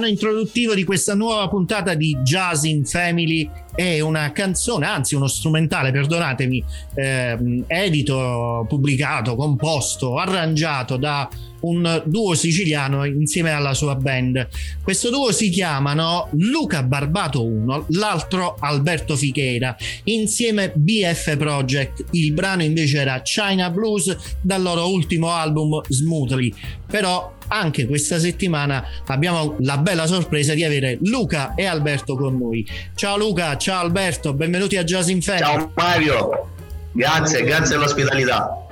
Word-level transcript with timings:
Brano 0.00 0.06
introduttivo 0.06 0.74
di 0.74 0.82
questa 0.82 1.14
nuova 1.14 1.46
puntata 1.48 1.92
di 1.92 2.16
Jazz 2.22 2.64
in 2.64 2.86
Family 2.86 3.48
è 3.74 4.00
una 4.00 4.32
canzone, 4.32 4.86
anzi 4.86 5.14
uno 5.14 5.26
strumentale, 5.26 5.92
perdonatemi, 5.92 6.64
eh, 6.94 7.64
edito, 7.66 8.64
pubblicato, 8.66 9.36
composto, 9.36 10.16
arrangiato 10.16 10.96
da 10.96 11.28
un 11.60 12.02
duo 12.06 12.34
siciliano 12.34 13.04
insieme 13.04 13.50
alla 13.50 13.74
sua 13.74 13.94
band. 13.94 14.48
Questo 14.82 15.10
duo 15.10 15.32
si 15.32 15.50
chiamano 15.50 16.28
Luca 16.32 16.82
Barbato 16.82 17.44
1, 17.44 17.86
l'altro 17.90 18.56
Alberto 18.58 19.16
Fichera, 19.16 19.76
insieme 20.04 20.72
BF 20.74 21.36
Project. 21.36 22.04
Il 22.12 22.32
brano 22.32 22.62
invece 22.62 23.00
era 23.00 23.20
China 23.20 23.68
Blues 23.68 24.16
dal 24.40 24.62
loro 24.62 24.90
ultimo 24.90 25.30
album 25.30 25.80
Smoothly. 25.86 26.52
Però 26.86 27.36
anche 27.50 27.86
questa 27.86 28.18
settimana 28.18 28.84
abbiamo 29.06 29.56
la 29.60 29.78
bella 29.78 30.06
sorpresa 30.06 30.54
di 30.54 30.64
avere 30.64 30.98
Luca 31.02 31.54
e 31.54 31.66
Alberto 31.66 32.16
con 32.16 32.38
noi. 32.38 32.66
Ciao 32.94 33.16
Luca, 33.16 33.56
ciao 33.56 33.80
Alberto, 33.80 34.32
benvenuti 34.32 34.76
a 34.76 34.84
Jazz 34.84 35.08
in. 35.08 35.20
Ciao 35.20 35.72
Mario, 35.74 36.48
grazie, 36.92 37.42
grazie 37.42 37.76
dell'ospitalità. 37.76 38.68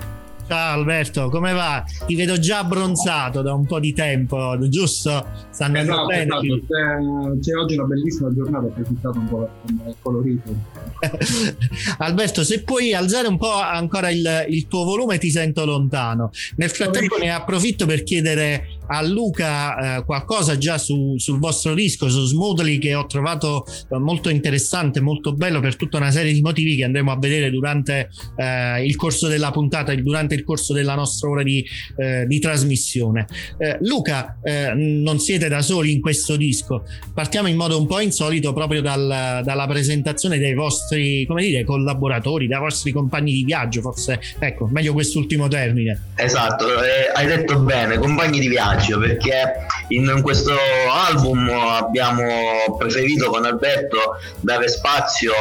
Ciao 0.49 0.79
Alberto, 0.79 1.29
come 1.29 1.53
va? 1.53 1.85
Ti 2.07 2.15
vedo 2.15 2.39
già 2.39 2.61
abbronzato 2.61 3.43
da 3.43 3.53
un 3.53 3.67
po' 3.67 3.79
di 3.79 3.93
tempo, 3.93 4.57
giusto? 4.71 5.27
Sta 5.51 5.67
andando 5.67 5.93
esatto, 5.93 6.07
bene. 6.07 6.23
Esatto. 6.25 6.41
C'è, 6.41 7.41
c'è, 7.41 7.55
oggi 7.55 7.75
una 7.77 7.85
bellissima 7.85 8.33
giornata, 8.33 8.65
ho 8.65 8.69
approfittato 8.69 9.19
un 9.19 9.29
po' 9.29 9.51
colorito. 10.01 10.55
Alberto, 11.99 12.45
se 12.45 12.63
puoi 12.63 12.95
alzare 12.95 13.29
un 13.29 13.37
po' 13.37 13.53
ancora 13.53 14.09
il, 14.09 14.47
il 14.49 14.67
tuo 14.69 14.85
volume, 14.85 15.19
ti 15.19 15.31
sento 15.31 15.67
lontano. 15.67 16.31
Nel 16.57 16.71
frattempo 16.71 17.19
ne 17.19 17.31
approfitto 17.31 17.85
per 17.85 18.03
chiedere 18.03 18.78
a 18.89 19.03
Luca 19.03 19.99
eh, 19.99 20.05
qualcosa 20.05 20.57
già 20.57 20.79
su, 20.79 21.15
sul 21.19 21.39
vostro 21.39 21.75
disco, 21.75 22.09
su 22.09 22.25
Smoothly, 22.25 22.79
che 22.79 22.95
ho 22.95 23.07
trovato 23.07 23.65
eh, 23.67 23.99
molto 23.99 24.29
interessante, 24.31 25.01
molto 25.01 25.35
bello 25.35 25.61
per 25.61 25.77
tutta 25.77 25.99
una 25.99 26.11
serie 26.11 26.33
di 26.33 26.41
motivi 26.41 26.77
che 26.77 26.85
andremo 26.85 27.13
a 27.13 27.19
vedere 27.19 27.51
durante 27.51 28.09
eh, 28.37 28.85
il 28.85 28.97
corso 28.97 29.29
della 29.29 29.51
puntata, 29.51 29.95
durante 29.95 30.35
il 30.35 30.45
corso 30.45 30.73
della 30.73 30.95
nostra 30.95 31.29
ora 31.29 31.43
di, 31.43 31.65
eh, 31.97 32.27
di 32.27 32.39
trasmissione. 32.39 33.27
Eh, 33.59 33.79
Luca, 33.83 34.37
non 34.75 35.19
siete 35.19 35.49
da 35.49 35.61
soli 35.61 35.93
in 35.93 36.01
questo 36.01 36.37
disco, 36.37 36.85
partiamo 37.13 37.49
in 37.49 37.57
modo 37.57 37.79
un 37.79 37.87
po' 37.87 38.01
insolito 38.01 38.53
proprio 38.53 38.81
dal, 38.81 39.43
dalla 39.45 39.67
presentazione 39.67 40.39
dei 40.39 40.55
vostri, 40.55 41.27
come 41.27 41.43
dire, 41.43 41.65
collaboratori, 41.65 42.47
dai 42.47 42.61
vostri 42.61 42.93
compagni 42.93 43.33
di 43.33 43.45
viaggio, 43.45 43.81
forse, 43.81 44.21
ecco, 44.39 44.67
meglio 44.71 44.93
quest'ultimo 44.93 45.49
termine. 45.49 46.13
Esatto, 46.15 46.65
hai 47.15 47.27
detto 47.27 47.59
bene, 47.61 47.99
compagni 47.99 48.41
di 48.41 48.49
viaggio 48.49 48.78
omaggio 48.79 48.99
perché 48.99 49.67
in 49.89 50.21
questo 50.23 50.55
album 50.91 51.49
abbiamo 51.49 52.77
preferito 52.79 53.31
con 53.31 53.45
Alberto 53.45 54.19
dare 54.41 54.69
spazio 54.69 55.33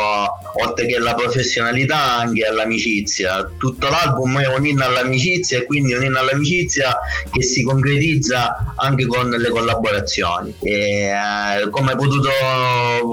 oltre 0.63 0.85
che 0.85 0.95
alla 0.95 1.13
professionalità 1.13 2.17
anche 2.17 2.45
all'amicizia. 2.45 3.49
Tutto 3.57 3.89
l'album 3.89 4.39
è 4.39 4.47
un 4.47 4.65
inno 4.65 4.85
all'amicizia 4.85 5.59
e 5.59 5.65
quindi 5.65 5.93
un 5.93 6.03
inno 6.03 6.19
all'amicizia 6.19 6.97
che 7.31 7.43
si 7.43 7.63
concretizza 7.63 8.73
anche 8.75 9.05
con 9.05 9.29
le 9.29 9.49
collaborazioni. 9.49 10.55
E, 10.61 11.09
eh, 11.09 11.69
come 11.69 11.91
hai 11.91 11.97
potuto 11.97 12.29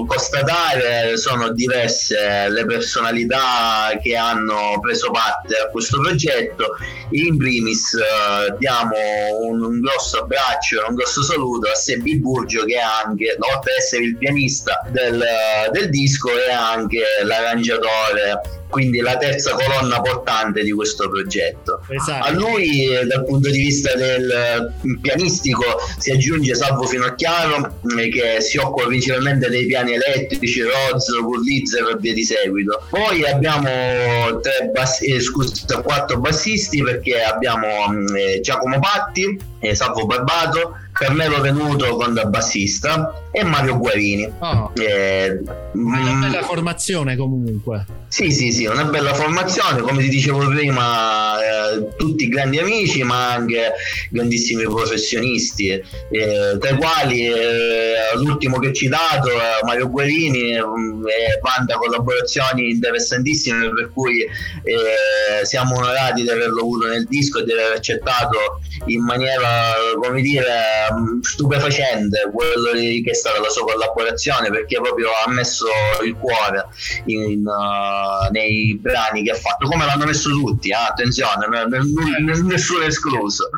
constatare 0.07 1.17
sono 1.17 1.49
diverse 1.49 2.49
le 2.49 2.65
personalità 2.65 3.97
che 4.01 4.15
hanno 4.15 4.79
preso 4.81 5.11
parte 5.11 5.55
a 5.55 5.69
questo 5.69 5.99
progetto. 5.99 6.77
In 7.11 7.37
primis 7.37 7.93
eh, 7.93 8.55
diamo 8.57 8.95
un, 9.41 9.61
un 9.61 9.79
grosso 9.81 10.14
grosso 10.15 10.23
abbraccio 10.23 10.81
e 10.81 10.89
un 10.89 10.95
grosso 10.95 11.23
saluto 11.23 11.69
a 11.69 11.75
Sebi 11.75 12.19
Burgio 12.19 12.63
che 12.63 12.75
è 12.75 12.81
anche, 12.81 13.35
oltre 13.39 13.71
ad 13.71 13.77
essere 13.77 14.03
il 14.03 14.17
pianista 14.17 14.79
del, 14.89 15.23
del 15.71 15.89
disco, 15.89 16.29
è 16.37 16.51
anche 16.51 17.01
l'arrangiatore 17.23 18.41
quindi 18.69 18.99
la 18.99 19.17
terza 19.17 19.53
colonna 19.53 20.01
portante 20.01 20.63
di 20.63 20.71
questo 20.71 21.09
progetto. 21.09 21.81
Esatto. 21.89 22.25
A 22.25 22.31
lui 22.31 22.87
dal 23.07 23.23
punto 23.25 23.49
di 23.49 23.57
vista 23.57 23.95
del 23.95 24.73
pianistico 25.01 25.63
si 25.97 26.11
aggiunge 26.11 26.55
Salvo 26.55 26.85
Finocchiaro 26.85 27.79
che 28.11 28.41
si 28.41 28.57
occupa 28.57 28.87
principalmente 28.87 29.49
dei 29.49 29.65
piani 29.65 29.93
elettrici, 29.93 30.61
Roz, 30.61 31.05
Pulitzer 31.21 31.87
e 31.89 31.97
via 31.99 32.13
di 32.13 32.23
seguito. 32.23 32.81
Poi 32.89 33.25
abbiamo 33.25 34.39
tre 34.41 34.69
bass- 34.73 35.01
eh, 35.01 35.19
scusa, 35.19 35.81
quattro 35.81 36.19
bassisti 36.19 36.81
perché 36.81 37.21
abbiamo 37.21 37.67
eh, 38.15 38.39
Giacomo 38.41 38.79
Patti, 38.79 39.39
eh, 39.59 39.75
Salvo 39.75 40.05
Barbato, 40.05 40.77
Carmelo 40.91 41.41
Venuto 41.41 41.95
con 41.95 42.13
da 42.13 42.25
bassista 42.25 43.24
e 43.35 43.43
Mario 43.43 43.77
Guarini. 43.77 44.31
Oh. 44.39 44.71
Eh, 44.75 45.41
una 45.73 45.99
mm, 45.99 46.21
bella 46.21 46.41
formazione 46.41 47.17
comunque. 47.17 47.85
Sì, 48.07 48.31
sì, 48.31 48.53
sì, 48.53 48.65
una 48.65 48.85
bella 48.85 49.13
formazione, 49.13 49.81
come 49.81 50.01
ti 50.03 50.07
dicevo 50.07 50.47
prima, 50.47 51.37
eh, 51.73 51.95
tutti 51.97 52.29
grandi 52.29 52.59
amici 52.59 53.03
ma 53.03 53.33
anche 53.33 53.73
grandissimi 54.09 54.63
professionisti, 54.63 55.67
eh, 55.67 56.57
tra 56.57 56.69
i 56.69 56.77
quali 56.77 57.27
eh, 57.27 57.95
l'ultimo 58.15 58.57
che 58.59 58.69
ho 58.69 58.71
citato, 58.71 59.29
eh, 59.29 59.65
Mario 59.65 59.89
Guarini, 59.89 60.53
mm, 60.53 61.03
vanta 61.41 61.75
collaborazioni 61.75 62.69
interessantissime 62.69 63.69
per 63.73 63.91
cui 63.93 64.21
eh, 64.21 65.43
siamo 65.43 65.75
onorati 65.75 66.21
di 66.21 66.29
averlo 66.29 66.61
avuto 66.61 66.87
nel 66.87 67.05
disco 67.09 67.39
e 67.39 67.43
di 67.43 67.51
aver 67.51 67.73
accettato 67.73 68.61
in 68.85 69.03
maniera, 69.03 69.73
come 70.01 70.21
dire, 70.21 70.87
mm, 70.93 71.19
stupefacente 71.19 72.29
quello 72.31 72.71
che 72.71 73.09
è 73.09 73.13
stata 73.25 73.39
la 73.39 73.49
sua 73.49 73.63
collaborazione 73.63 74.51
perché 74.51 74.79
proprio 74.79 75.09
ha 75.09 75.29
messo 75.31 75.65
il 76.03 76.15
cuore 76.15 76.67
in, 77.05 77.43
uh, 77.45 78.31
nei 78.31 78.77
brani 78.79 79.23
che 79.23 79.31
ha 79.31 79.35
fatto, 79.35 79.67
come 79.67 79.85
l'hanno 79.85 80.05
messo 80.05 80.29
tutti, 80.29 80.69
eh? 80.69 80.73
attenzione, 80.73 81.47
nessuno 82.43 82.83
escluso. 82.83 83.49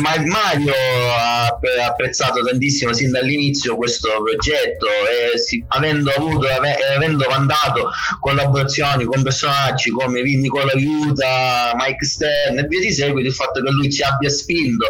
Mario 0.00 0.72
ha 1.16 1.46
apprezzato 1.86 2.42
tantissimo 2.42 2.92
sin 2.92 3.10
dall'inizio 3.10 3.76
questo 3.76 4.08
progetto 4.22 4.86
e 4.86 5.38
si, 5.38 5.64
avendo 5.68 6.10
avuto 6.10 6.46
avendo 6.94 7.26
mandato 7.28 7.90
collaborazioni 8.20 9.04
con 9.04 9.22
personaggi 9.22 9.90
come 9.90 10.22
Nicola 10.22 10.72
Aiuta, 10.72 11.72
Mike 11.74 12.04
Stern 12.04 12.58
e 12.58 12.66
via 12.66 12.80
di 12.80 12.92
seguito 12.92 13.28
il 13.28 13.34
fatto 13.34 13.62
che 13.62 13.70
lui 13.70 13.90
ci 13.90 14.02
abbia 14.02 14.28
spinto 14.28 14.86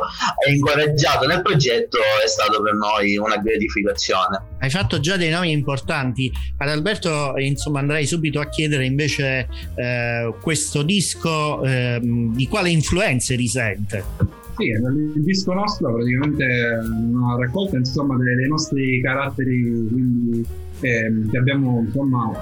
e 0.47 0.53
incoraggiato 0.53 1.27
nel 1.27 1.43
progetto 1.43 1.99
è 2.23 2.27
stato 2.27 2.63
per 2.63 2.75
noi 2.75 3.17
una 3.17 3.37
gratificazione. 3.37 4.41
Hai 4.59 4.71
fatto 4.71 5.01
già 5.01 5.17
dei 5.17 5.31
nomi 5.31 5.53
importanti. 5.53 6.33
Ad 6.59 6.69
Alberto, 6.69 7.35
insomma, 7.37 7.81
andrei 7.81 8.07
subito 8.07 8.41
a 8.41 8.49
chiedere 8.49 8.85
invece 8.85 9.49
eh, 9.77 10.35
questo 10.41 10.83
disco 10.83 11.63
eh, 11.63 12.01
di 12.03 12.49
quale 12.49 12.71
influenze 12.71 13.35
risente. 13.35 14.36
Sì, 14.57 14.65
il 14.65 15.23
disco 15.23 15.53
nostro 15.53 15.93
praticamente 15.95 16.45
è 16.45 16.79
una 16.79 17.37
raccolta 17.39 17.77
insomma, 17.77 18.17
dei, 18.17 18.37
dei 18.37 18.49
nostri 18.49 19.01
caratteri 19.03 19.87
quindi, 19.91 20.45
eh, 20.81 21.13
che 21.31 21.37
abbiamo 21.37 21.81
insomma 21.85 22.33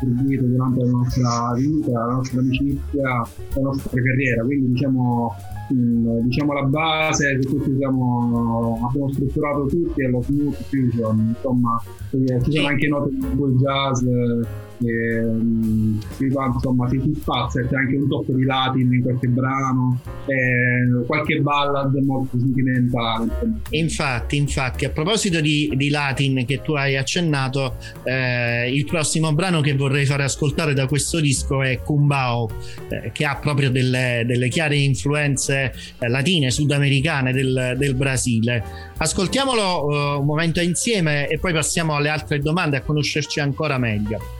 distribuito 0.00 0.44
durante 0.44 0.84
la 0.84 0.90
nostra 0.90 1.52
vita, 1.56 1.90
la 2.06 2.12
nostra 2.14 2.40
amicizia, 2.40 3.02
la 3.02 3.60
nostra 3.60 4.00
carriera. 4.02 4.44
Quindi 4.44 4.72
diciamo 4.72 5.34
Mm, 5.70 6.20
diciamo 6.20 6.54
la 6.54 6.62
base 6.62 7.36
che 7.38 7.46
tutti 7.46 7.76
siamo, 7.76 8.80
abbiamo 8.88 9.12
strutturato 9.12 9.66
tutti 9.66 10.02
è 10.02 10.08
lo 10.08 10.22
smooth 10.22 10.54
fusion 10.54 11.34
insomma 11.36 11.78
ci 12.10 12.52
sono 12.52 12.68
anche 12.68 12.88
note 12.88 13.10
di 13.10 13.54
jazz 13.58 14.02
e, 14.02 14.46
va, 14.78 16.46
insomma 16.46 16.88
si, 16.88 17.00
si 17.00 17.20
c'è 17.22 17.76
anche 17.76 17.96
un 17.96 18.08
tocco 18.08 18.32
di 18.32 18.44
latin 18.44 18.92
in 18.92 19.02
qualche 19.02 19.28
brano 19.28 20.00
e 20.26 21.04
qualche 21.06 21.40
ballad 21.40 21.94
molto 22.04 22.38
sentimentale 22.38 23.28
infatti 23.70 24.36
infatti 24.36 24.84
a 24.84 24.90
proposito 24.90 25.40
di, 25.40 25.72
di 25.74 25.88
latin 25.88 26.44
che 26.46 26.60
tu 26.62 26.74
hai 26.74 26.96
accennato 26.96 27.76
eh, 28.04 28.70
il 28.72 28.84
prossimo 28.84 29.32
brano 29.32 29.60
che 29.60 29.74
vorrei 29.74 30.06
fare 30.06 30.24
ascoltare 30.24 30.74
da 30.74 30.86
questo 30.86 31.20
disco 31.20 31.62
è 31.62 31.80
Kumbao 31.82 32.48
eh, 32.88 33.10
che 33.12 33.24
ha 33.24 33.36
proprio 33.36 33.70
delle, 33.70 34.24
delle 34.26 34.48
chiare 34.48 34.76
influenze 34.76 35.72
eh, 35.98 36.08
latine, 36.08 36.50
sudamericane 36.50 37.32
del, 37.32 37.74
del 37.76 37.94
Brasile. 37.94 38.62
Ascoltiamolo 38.96 39.84
uh, 39.84 40.20
un 40.20 40.26
momento 40.26 40.60
insieme 40.60 41.28
e 41.28 41.38
poi 41.38 41.52
passiamo 41.52 41.94
alle 41.94 42.08
altre 42.08 42.40
domande 42.40 42.76
a 42.76 42.82
conoscerci 42.82 43.40
ancora 43.40 43.78
meglio. 43.78 44.37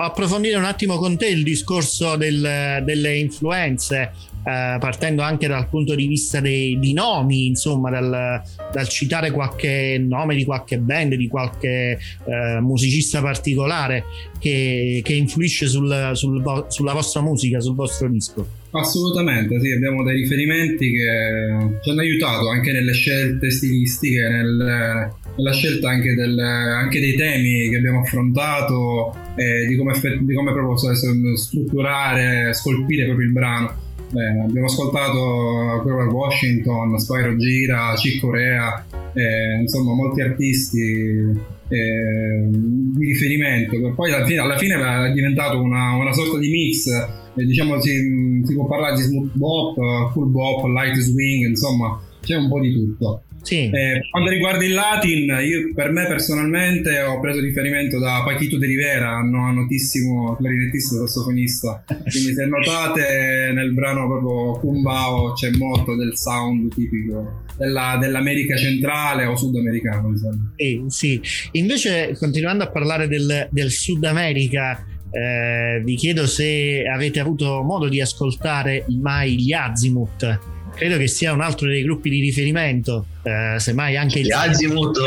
Approfondire 0.00 0.56
un 0.56 0.64
attimo 0.64 0.96
con 0.96 1.16
te 1.16 1.28
il 1.28 1.42
discorso 1.42 2.16
del, 2.16 2.82
delle 2.84 3.16
influenze 3.16 4.12
eh, 4.42 4.78
partendo 4.78 5.20
anche 5.20 5.46
dal 5.46 5.68
punto 5.68 5.94
di 5.94 6.06
vista 6.06 6.40
dei, 6.40 6.78
di 6.78 6.94
nomi, 6.94 7.46
insomma, 7.46 7.90
dal, 7.90 8.42
dal, 8.72 8.88
citare 8.88 9.30
qualche 9.30 10.02
nome 10.02 10.34
di 10.34 10.44
qualche 10.44 10.78
band, 10.78 11.14
di 11.14 11.28
qualche 11.28 11.98
eh, 12.24 12.60
musicista 12.60 13.20
particolare 13.20 14.04
che, 14.38 15.02
che 15.04 15.12
influisce 15.12 15.66
sul, 15.66 16.12
sul, 16.14 16.64
sulla 16.68 16.92
vostra 16.94 17.20
musica, 17.20 17.60
sul 17.60 17.74
vostro 17.74 18.08
disco. 18.08 18.46
Assolutamente, 18.70 19.60
sì, 19.60 19.72
abbiamo 19.72 20.04
dei 20.04 20.14
riferimenti 20.14 20.90
che 20.90 21.78
ci 21.82 21.90
hanno 21.90 22.00
aiutato 22.00 22.48
anche 22.48 22.72
nelle 22.72 22.92
scelte 22.92 23.50
stilistiche, 23.50 24.28
nel, 24.28 25.12
nella 25.36 25.52
scelta 25.52 25.88
anche, 25.88 26.14
del, 26.14 26.38
anche, 26.38 27.00
dei 27.00 27.14
temi 27.14 27.68
che 27.68 27.76
abbiamo 27.76 28.00
affrontato, 28.00 29.14
eh, 29.36 29.66
di, 29.66 29.76
come, 29.76 29.92
di 30.20 30.34
come 30.34 30.52
proprio 30.52 31.36
strutturare, 31.36 32.52
scolpire 32.52 33.04
proprio 33.04 33.26
il 33.26 33.32
brano. 33.32 33.88
Beh, 34.10 34.40
abbiamo 34.44 34.66
ascoltato 34.66 35.82
Grover 35.84 36.08
Washington, 36.08 36.98
Spyro 36.98 37.36
Gira, 37.36 37.94
Chick 37.94 38.20
Corea, 38.20 38.84
eh, 39.14 39.60
insomma 39.60 39.94
molti 39.94 40.20
artisti 40.20 41.48
eh, 41.68 42.48
di 42.50 43.06
riferimento. 43.06 43.92
Poi 43.94 44.12
alla 44.12 44.26
fine, 44.26 44.40
alla 44.40 44.58
fine 44.58 44.74
è 44.74 45.12
diventato 45.12 45.60
una, 45.62 45.94
una 45.94 46.12
sorta 46.12 46.38
di 46.38 46.50
mix, 46.50 46.86
eh, 46.88 47.44
diciamo 47.44 47.80
si, 47.80 48.42
si, 48.44 48.54
può 48.54 48.66
parlare 48.66 48.96
di 48.96 49.02
smooth 49.02 49.30
bop, 49.34 50.12
full 50.12 50.30
bop, 50.30 50.64
light 50.66 50.96
swing, 50.96 51.46
insomma 51.46 52.00
c'è 52.20 52.36
un 52.36 52.48
po' 52.48 52.60
di 52.60 52.72
tutto. 52.72 53.24
Sì. 53.42 53.70
Eh, 53.70 54.00
quanto 54.10 54.30
riguarda 54.30 54.64
il 54.64 54.74
Latin, 54.74 55.38
io 55.42 55.72
per 55.74 55.90
me 55.90 56.06
personalmente 56.06 57.00
ho 57.00 57.20
preso 57.20 57.40
riferimento 57.40 57.98
da 57.98 58.22
Paquito 58.24 58.58
de 58.58 58.66
Rivera, 58.66 59.18
no, 59.20 59.52
notissimo 59.52 60.36
clarinettista 60.36 60.96
e 60.96 60.98
sassofonista. 60.98 61.84
Quindi 61.86 62.34
se 62.34 62.44
notate 62.46 63.50
nel 63.54 63.72
brano 63.72 64.06
proprio 64.06 64.60
Kumbao 64.60 65.32
c'è 65.32 65.50
molto 65.52 65.96
del 65.96 66.16
sound 66.16 66.72
tipico 66.74 67.44
della, 67.56 67.96
dell'America 67.98 68.56
centrale 68.56 69.24
o 69.24 69.36
sudamericano. 69.36 70.12
Eh, 70.56 70.84
sì, 70.88 71.20
invece 71.52 72.14
continuando 72.18 72.64
a 72.64 72.70
parlare 72.70 73.08
del, 73.08 73.48
del 73.50 73.70
Sud 73.70 74.04
America, 74.04 74.84
eh, 75.10 75.82
vi 75.82 75.96
chiedo 75.96 76.26
se 76.26 76.84
avete 76.86 77.20
avuto 77.20 77.62
modo 77.62 77.88
di 77.88 78.00
ascoltare 78.00 78.84
mai 78.88 79.40
gli 79.40 79.52
Azimuth 79.52 80.49
credo 80.74 80.96
che 80.96 81.08
sia 81.08 81.32
un 81.32 81.40
altro 81.40 81.68
dei 81.68 81.82
gruppi 81.82 82.10
di 82.10 82.20
riferimento, 82.20 83.06
eh, 83.22 83.58
semmai 83.58 83.96
anche 83.96 84.20
gli 84.20 84.30
Azimuth. 84.30 84.98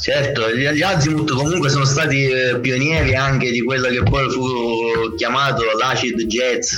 Certo, 0.00 0.54
gli, 0.54 0.68
gli 0.68 0.82
Azimuth 0.82 1.32
comunque 1.32 1.68
sono 1.70 1.84
stati 1.84 2.28
eh, 2.28 2.58
pionieri 2.60 3.14
anche 3.16 3.50
di 3.50 3.62
quello 3.62 3.88
che 3.88 4.02
poi 4.02 4.30
fu 4.30 5.14
chiamato 5.16 5.62
l'acid 5.76 6.22
jazz, 6.26 6.74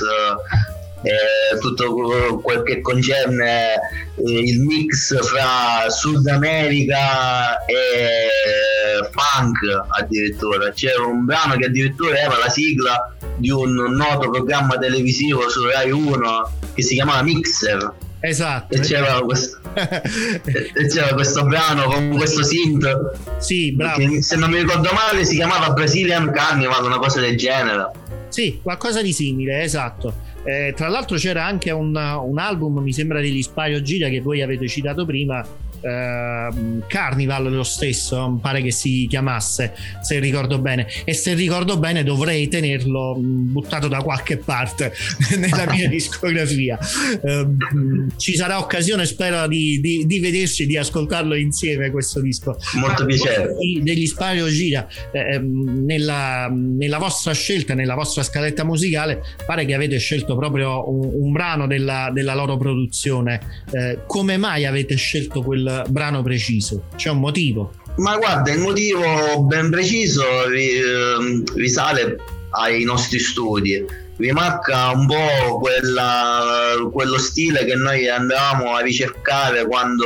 eh, 1.03 1.57
tutto 1.59 2.39
quel 2.41 2.63
che 2.63 2.81
concerne 2.81 3.73
eh, 3.73 4.39
il 4.39 4.59
mix 4.61 5.15
fra 5.23 5.87
Sud 5.89 6.25
America 6.27 7.63
e 7.65 9.09
funk 9.11 9.85
addirittura. 9.99 10.71
C'era 10.71 11.05
un 11.05 11.25
brano 11.25 11.55
che 11.57 11.65
addirittura 11.65 12.17
era 12.17 12.37
la 12.37 12.49
sigla 12.49 13.15
di 13.37 13.49
un 13.49 13.73
noto 13.73 14.29
programma 14.29 14.77
televisivo 14.77 15.47
su 15.49 15.65
Rai 15.65 15.91
1 15.91 16.59
che 16.73 16.81
si 16.81 16.95
chiamava 16.95 17.21
Mixer. 17.23 17.93
Esatto. 18.23 18.75
E 18.75 18.79
c'era, 18.79 19.19
questo, 19.21 19.59
e 19.73 20.87
c'era 20.87 21.13
questo 21.13 21.43
brano 21.45 21.85
con 21.85 22.09
questo 22.15 22.43
synth. 22.43 23.13
Sì, 23.39 23.71
bravo. 23.71 24.21
Se 24.21 24.35
non 24.35 24.51
mi 24.51 24.59
ricordo 24.59 24.89
male 24.93 25.25
si 25.25 25.35
chiamava 25.35 25.71
Brazilian 25.71 26.31
Carnival, 26.31 26.85
una 26.85 26.99
cosa 26.99 27.19
del 27.19 27.35
genere. 27.35 27.89
Sì, 28.29 28.59
qualcosa 28.61 29.01
di 29.01 29.11
simile, 29.11 29.63
esatto. 29.63 30.29
Eh, 30.43 30.73
tra 30.75 30.87
l'altro 30.87 31.17
c'era 31.17 31.45
anche 31.45 31.71
un, 31.71 31.95
un, 31.95 32.37
album, 32.39 32.79
mi 32.79 32.93
sembra 32.93 33.19
degli 33.19 33.41
Spaio 33.41 33.81
Gira 33.81 34.07
che 34.07 34.21
voi 34.21 34.41
avete 34.41 34.67
citato 34.67 35.05
prima, 35.05 35.45
Uh, 35.81 36.83
Carnival 36.87 37.51
lo 37.51 37.63
stesso, 37.63 38.37
pare 38.41 38.61
che 38.61 38.71
si 38.71 39.07
chiamasse, 39.09 39.73
se 40.01 40.19
ricordo 40.19 40.59
bene. 40.59 40.87
E 41.03 41.13
se 41.13 41.33
ricordo 41.33 41.77
bene 41.77 42.03
dovrei 42.03 42.47
tenerlo 42.47 43.17
mm, 43.17 43.51
buttato 43.51 43.87
da 43.87 44.01
qualche 44.01 44.37
parte 44.37 44.93
nella 45.37 45.65
mia 45.71 45.87
discografia. 45.89 46.77
Uh, 47.21 48.09
ci 48.17 48.35
sarà 48.35 48.59
occasione, 48.59 49.05
spero, 49.05 49.47
di, 49.47 49.79
di, 49.81 50.05
di, 50.05 50.19
vederci 50.19 50.63
e 50.63 50.65
di 50.67 50.77
ascoltarlo 50.77 51.35
insieme 51.35 51.89
questo 51.89 52.21
disco. 52.21 52.57
Molto 52.75 53.05
piacere. 53.05 53.55
Degli 53.81 54.05
Spario 54.05 54.47
Gira, 54.47 54.87
eh, 55.11 55.33
ehm, 55.33 55.85
nella, 55.85 56.47
nella, 56.51 56.97
vostra 56.97 57.33
scelta, 57.33 57.73
nella 57.73 57.95
vostra 57.95 58.23
scaletta 58.23 58.63
musicale, 58.63 59.21
pare 59.45 59.65
che 59.65 59.73
avete 59.73 59.97
scelto 59.97 60.35
proprio 60.35 60.89
un, 60.89 61.09
un 61.23 61.31
brano 61.31 61.67
della, 61.67 62.11
della, 62.13 62.35
loro 62.35 62.57
produzione. 62.57 63.39
Eh, 63.71 63.99
come 64.05 64.37
mai 64.37 64.65
avete 64.65 64.95
scelto 64.95 65.41
quel 65.41 65.70
brano 65.87 66.21
preciso? 66.21 66.83
C'è 66.95 67.09
un 67.09 67.19
motivo? 67.19 67.73
Ma 67.97 68.17
guarda, 68.17 68.51
il 68.51 68.59
motivo 68.59 69.43
ben 69.43 69.69
preciso 69.69 70.23
ehm, 70.45 71.43
risale 71.55 72.17
ai 72.51 72.83
nostri 72.83 73.19
studi. 73.19 73.85
Rimarca 74.17 74.89
un 74.91 75.07
po' 75.07 75.59
quella, 75.59 76.73
quello 76.91 77.17
stile 77.17 77.65
che 77.65 77.75
noi 77.75 78.07
andavamo 78.07 78.75
a 78.75 78.81
ricercare 78.81 79.65
quando 79.65 80.05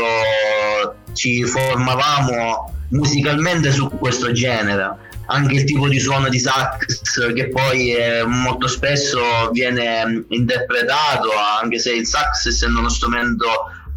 ci 1.13 1.43
formavamo 1.43 2.73
musicalmente 2.89 3.71
su 3.71 3.89
questo 3.89 4.31
genere 4.31 5.03
anche 5.27 5.55
il 5.55 5.63
tipo 5.63 5.87
di 5.87 5.99
suono 5.99 6.29
di 6.29 6.39
sax 6.39 7.33
che 7.33 7.49
poi 7.49 7.95
eh, 7.95 8.23
molto 8.25 8.67
spesso 8.67 9.49
viene 9.51 10.25
interpretato 10.29 11.29
anche 11.61 11.79
se 11.79 11.93
il 11.93 12.05
sax 12.05 12.47
essendo 12.47 12.79
uno 12.79 12.89
strumento 12.89 13.45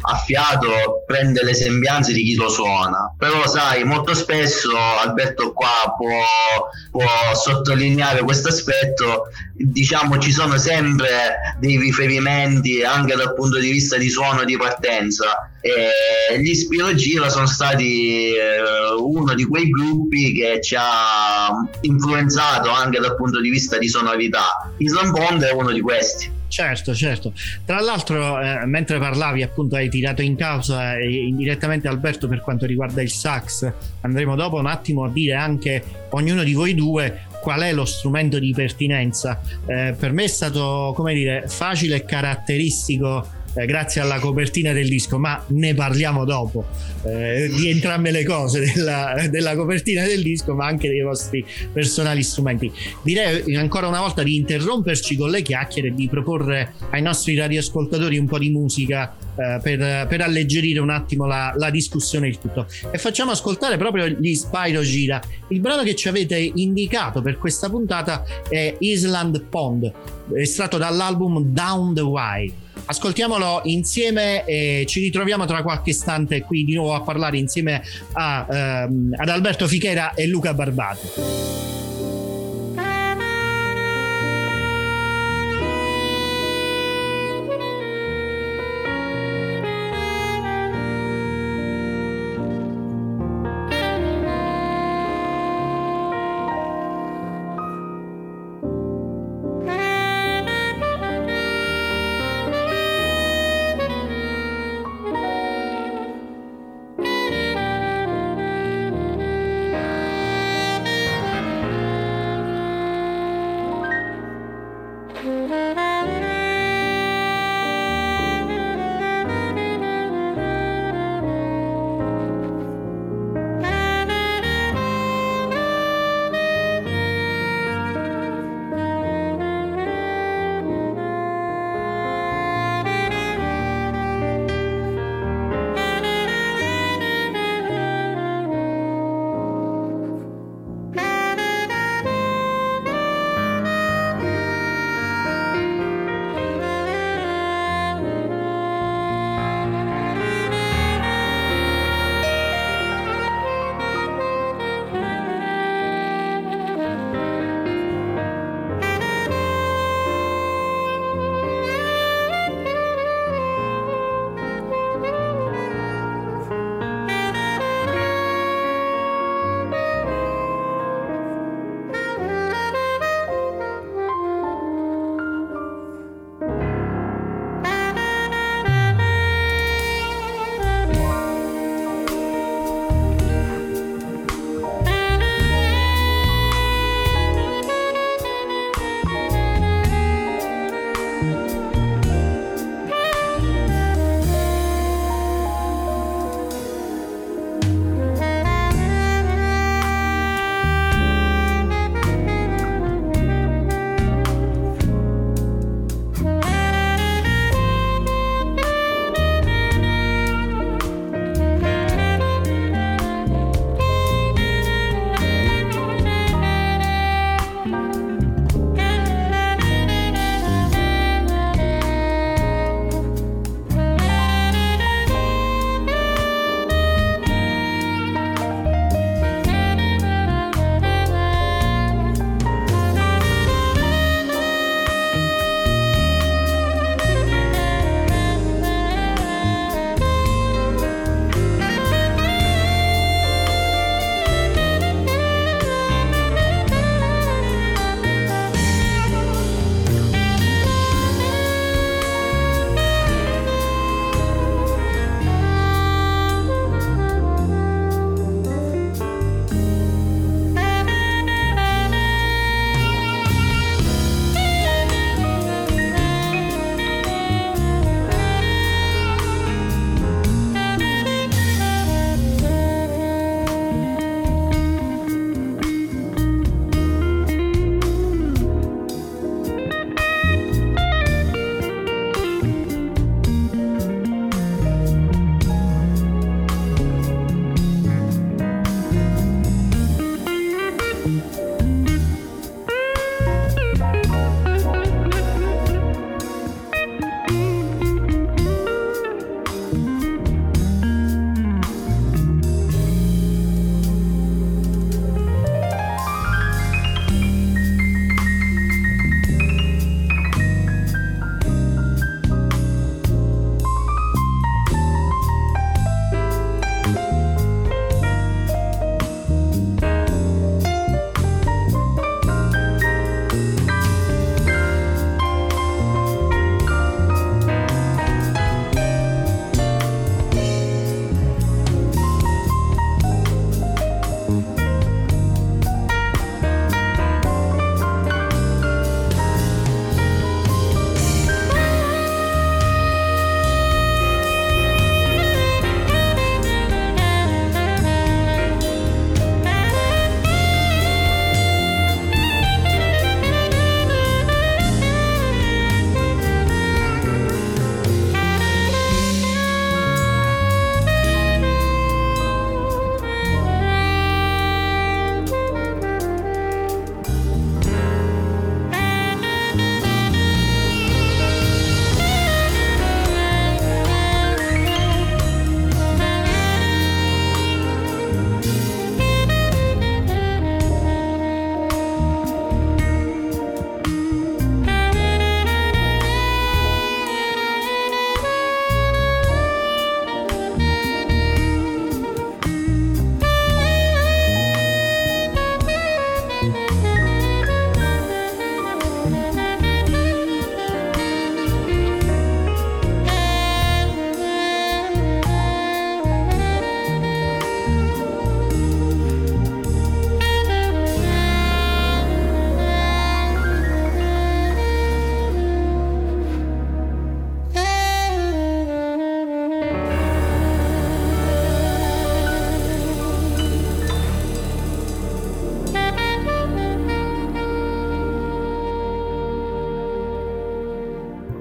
a 0.01 0.15
fiato 0.15 1.03
prende 1.05 1.43
le 1.43 1.53
sembianze 1.53 2.13
di 2.13 2.23
chi 2.23 2.35
lo 2.35 2.49
suona. 2.49 3.13
Però 3.17 3.47
sai 3.47 3.83
molto 3.83 4.13
spesso 4.13 4.69
Alberto 4.75 5.51
qua 5.53 5.93
può, 5.97 6.69
può 6.91 7.35
sottolineare 7.35 8.21
questo 8.21 8.49
aspetto. 8.49 9.27
Diciamo 9.53 10.17
ci 10.19 10.31
sono 10.31 10.57
sempre 10.57 11.55
dei 11.59 11.77
riferimenti 11.77 12.81
anche 12.81 13.15
dal 13.15 13.33
punto 13.33 13.59
di 13.59 13.69
vista 13.69 13.97
di 13.97 14.09
suono 14.09 14.45
di 14.45 14.55
partenza. 14.55 15.51
E 15.61 16.39
gli 16.39 16.53
Spiro 16.53 16.93
Gira 16.95 17.27
sono 17.27 17.45
stati 17.45 18.33
eh, 18.33 18.93
uno 18.97 19.33
di 19.33 19.43
quei 19.43 19.67
gruppi 19.69 20.31
che 20.31 20.61
ci 20.61 20.75
ha 20.77 21.49
influenzato 21.81 22.69
anche 22.69 22.99
dal 22.99 23.15
punto 23.15 23.41
di 23.41 23.49
vista 23.49 23.77
di 23.77 23.89
sonorità. 23.89 24.71
Island 24.77 25.11
Bond 25.11 25.43
è 25.43 25.51
uno 25.51 25.71
di 25.71 25.81
questi 25.81 26.37
Certo, 26.49 26.95
certo. 26.95 27.31
Tra 27.63 27.79
l'altro, 27.79 28.41
eh, 28.41 28.65
mentre 28.65 28.97
parlavi, 28.97 29.43
appunto, 29.43 29.75
hai 29.75 29.87
tirato 29.87 30.23
in 30.23 30.35
causa 30.35 30.97
eh, 30.97 31.27
indirettamente 31.27 31.87
Alberto 31.87 32.27
per 32.27 32.41
quanto 32.41 32.65
riguarda 32.65 33.03
il 33.03 33.11
sax. 33.11 33.71
Andremo 34.01 34.35
dopo 34.35 34.57
un 34.57 34.65
attimo 34.65 35.03
a 35.03 35.09
dire 35.09 35.35
anche 35.35 35.83
ognuno 36.09 36.43
di 36.43 36.53
voi 36.53 36.73
due 36.73 37.27
qual 37.39 37.61
è 37.61 37.71
lo 37.71 37.85
strumento 37.85 38.39
di 38.39 38.51
pertinenza. 38.51 39.39
Eh, 39.67 39.95
per 39.97 40.11
me 40.11 40.23
è 40.23 40.27
stato, 40.27 40.91
come 40.95 41.13
dire, 41.13 41.43
facile 41.47 41.97
e 41.97 42.03
caratteristico 42.03 43.37
eh, 43.53 43.65
grazie 43.65 44.01
alla 44.01 44.19
copertina 44.19 44.73
del 44.73 44.87
disco, 44.87 45.17
ma 45.17 45.43
ne 45.47 45.73
parliamo 45.73 46.25
dopo 46.25 46.65
eh, 47.03 47.49
di 47.55 47.69
entrambe 47.69 48.11
le 48.11 48.23
cose, 48.23 48.71
della, 48.73 49.27
della, 49.29 49.55
copertina 49.55 50.05
del 50.05 50.21
disco, 50.21 50.53
ma 50.53 50.65
anche 50.65 50.89
dei 50.89 51.01
vostri 51.01 51.45
personali 51.71 52.23
strumenti. 52.23 52.71
Direi 53.03 53.55
ancora 53.55 53.87
una 53.87 53.99
volta 53.99 54.23
di 54.23 54.35
interromperci 54.35 55.15
con 55.15 55.29
le 55.29 55.41
chiacchiere 55.41 55.89
e 55.89 55.93
di 55.93 56.07
proporre 56.07 56.73
ai 56.91 57.01
nostri 57.01 57.35
radioascoltatori 57.35 58.17
un 58.17 58.27
po' 58.27 58.37
di 58.37 58.49
musica 58.49 59.15
eh, 59.35 59.59
per, 59.61 60.07
per, 60.07 60.21
alleggerire 60.21 60.79
un 60.79 60.89
attimo 60.89 61.25
la, 61.25 61.53
la 61.55 61.69
discussione 61.69 62.27
e 62.27 62.29
il 62.29 62.39
tutto. 62.39 62.67
E 62.91 62.97
facciamo 62.97 63.31
ascoltare 63.31 63.77
proprio 63.77 64.07
gli 64.07 64.33
Spyro 64.35 64.81
Gira. 64.81 65.21
Il 65.49 65.59
brano 65.59 65.83
che 65.83 65.95
ci 65.95 66.07
avete 66.07 66.37
indicato 66.37 67.21
per 67.21 67.37
questa 67.37 67.69
puntata 67.69 68.23
è 68.47 68.75
Island 68.79 69.43
Pond, 69.45 69.91
estratto 70.35 70.77
dall'album 70.77 71.41
Down 71.41 71.93
the 71.93 72.01
Wire. 72.01 72.67
Ascoltiamolo 72.89 73.61
insieme 73.65 74.43
e 74.45 74.83
ci 74.87 74.99
ritroviamo 74.99 75.45
tra 75.45 75.61
qualche 75.61 75.91
istante 75.91 76.41
qui 76.41 76.63
di 76.63 76.73
nuovo 76.73 76.95
a 76.95 77.01
parlare 77.01 77.37
insieme 77.37 77.83
a, 78.13 78.47
ehm, 78.49 79.13
ad 79.15 79.29
Alberto 79.29 79.67
Fichera 79.67 80.15
e 80.15 80.27
Luca 80.27 80.55
Barbato. 80.55 81.88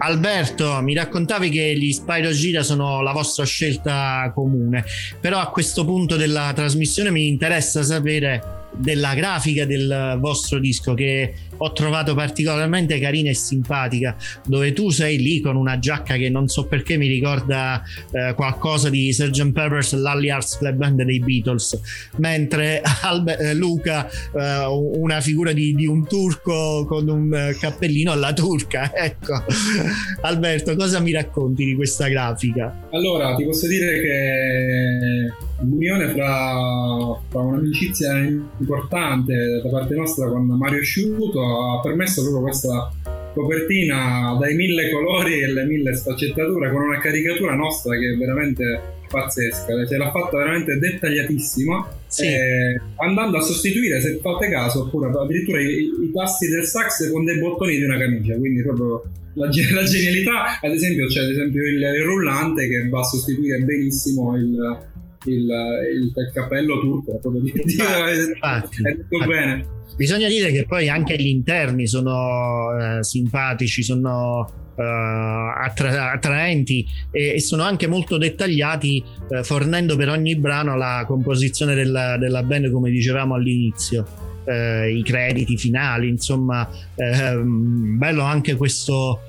Alberto, 0.08 0.80
mi 0.80 0.94
raccontavi 0.94 1.50
che 1.50 1.76
gli 1.76 1.92
Spyro 1.92 2.30
Gira 2.30 2.62
sono 2.62 3.02
la 3.02 3.12
vostra 3.12 3.44
scelta 3.44 4.32
comune, 4.34 4.82
però 5.20 5.38
a 5.38 5.50
questo 5.50 5.84
punto 5.84 6.16
della 6.16 6.50
trasmissione 6.54 7.10
mi 7.10 7.28
interessa 7.28 7.82
sapere 7.82 8.57
della 8.78 9.14
grafica 9.14 9.64
del 9.64 10.16
vostro 10.20 10.58
disco 10.58 10.94
che 10.94 11.34
ho 11.56 11.72
trovato 11.72 12.14
particolarmente 12.14 12.98
carina 12.98 13.30
e 13.30 13.34
simpatica 13.34 14.16
dove 14.46 14.72
tu 14.72 14.90
sei 14.90 15.18
lì 15.18 15.40
con 15.40 15.56
una 15.56 15.78
giacca 15.78 16.16
che 16.16 16.28
non 16.28 16.48
so 16.48 16.66
perché 16.66 16.96
mi 16.96 17.08
ricorda 17.08 17.82
eh, 18.12 18.34
qualcosa 18.34 18.88
di 18.88 19.12
Sgt. 19.12 19.52
Pepper's 19.52 19.92
Lally 19.94 20.30
Arts 20.30 20.58
Club 20.58 20.76
Band 20.76 21.02
dei 21.02 21.18
Beatles 21.18 21.80
mentre 22.16 22.80
Albe- 23.02 23.38
eh, 23.38 23.54
Luca 23.54 24.08
eh, 24.08 24.64
una 24.66 25.20
figura 25.20 25.52
di, 25.52 25.74
di, 25.74 25.86
un 25.86 26.06
turco 26.06 26.84
con 26.86 27.08
un 27.08 27.34
eh, 27.34 27.56
cappellino 27.58 28.12
alla 28.12 28.32
turca 28.32 28.92
ecco 28.94 29.44
Alberto 30.22 30.76
cosa 30.76 31.00
mi 31.00 31.12
racconti 31.12 31.64
di 31.64 31.74
questa 31.74 32.08
grafica? 32.08 32.88
Allora 32.90 33.34
ti 33.34 33.44
posso 33.44 33.66
dire 33.66 34.00
che 34.00 35.47
l'unione 35.60 36.08
fra, 36.10 37.20
fra, 37.28 37.40
un'amicizia 37.40 38.16
importante 38.18 39.60
da 39.62 39.68
parte 39.68 39.94
nostra 39.94 40.28
con 40.28 40.44
Mario 40.44 40.82
Sciuto 40.82 41.40
ha 41.40 41.80
permesso 41.80 42.22
proprio 42.22 42.42
questa 42.42 42.92
copertina 43.34 44.36
dai 44.38 44.54
mille 44.54 44.90
colori 44.90 45.40
e 45.40 45.52
le 45.52 45.64
mille 45.64 45.94
sfaccettature 45.94 46.70
con 46.70 46.82
una 46.82 46.98
caricatura 46.98 47.54
nostra 47.54 47.96
che 47.96 48.12
è 48.12 48.16
veramente 48.16 48.96
pazzesca, 49.08 49.86
ce 49.86 49.96
l'ha 49.96 50.10
fatta 50.10 50.36
veramente 50.36 50.78
dettagliatissima 50.78 51.88
sì. 52.06 52.24
eh, 52.26 52.80
andando 52.96 53.38
a 53.38 53.40
sostituire, 53.40 54.00
se 54.00 54.18
fate 54.20 54.48
caso, 54.50 54.82
oppure 54.82 55.10
addirittura 55.10 55.60
i, 55.60 55.90
i, 56.02 56.10
tasti 56.12 56.48
del 56.48 56.64
sax 56.64 57.10
con 57.10 57.24
dei 57.24 57.38
bottoni 57.38 57.76
di 57.76 57.84
una 57.84 57.98
camicia, 57.98 58.36
quindi 58.36 58.62
proprio 58.62 59.02
la, 59.34 59.46
la 59.46 59.82
genialità, 59.84 60.60
ad 60.60 60.72
esempio 60.72 61.06
c'è 61.06 61.22
ad 61.22 61.30
esempio 61.30 61.66
il, 61.66 61.80
il, 61.80 62.02
rullante 62.02 62.68
che 62.68 62.88
va 62.88 63.00
a 63.00 63.04
sostituire 63.04 63.60
benissimo 63.60 64.36
il, 64.36 64.86
il, 65.24 65.34
il, 65.34 66.12
il 66.14 66.30
cappello 66.32 66.80
turco, 66.80 67.18
proprio 67.18 67.42
di, 67.42 67.52
di, 67.52 67.76
ah, 68.40 68.62
è 68.62 68.96
tutto 68.96 69.26
bene. 69.26 69.76
Bisogna 69.96 70.28
dire 70.28 70.52
che 70.52 70.64
poi 70.64 70.88
anche 70.88 71.16
gli 71.16 71.26
interni 71.26 71.86
sono 71.86 72.68
eh, 72.78 73.02
simpatici, 73.02 73.82
sono 73.82 74.66
Uh, 74.78 74.80
attra- 74.80 76.12
attraenti 76.12 76.86
e-, 77.10 77.34
e, 77.34 77.40
sono 77.40 77.64
anche 77.64 77.88
molto 77.88 78.16
dettagliati 78.16 79.02
uh, 79.28 79.42
fornendo 79.42 79.96
per 79.96 80.08
ogni 80.08 80.36
brano 80.36 80.76
la 80.76 81.02
composizione 81.04 81.74
della, 81.74 82.16
della 82.16 82.44
band 82.44 82.70
come 82.70 82.88
dicevamo 82.88 83.34
all'inizio 83.34 84.06
uh, 84.44 84.86
i 84.86 85.02
crediti 85.02 85.56
finali 85.56 86.08
insomma 86.08 86.70
bello 86.94 88.22
anche 88.22 88.54
questo 88.54 89.22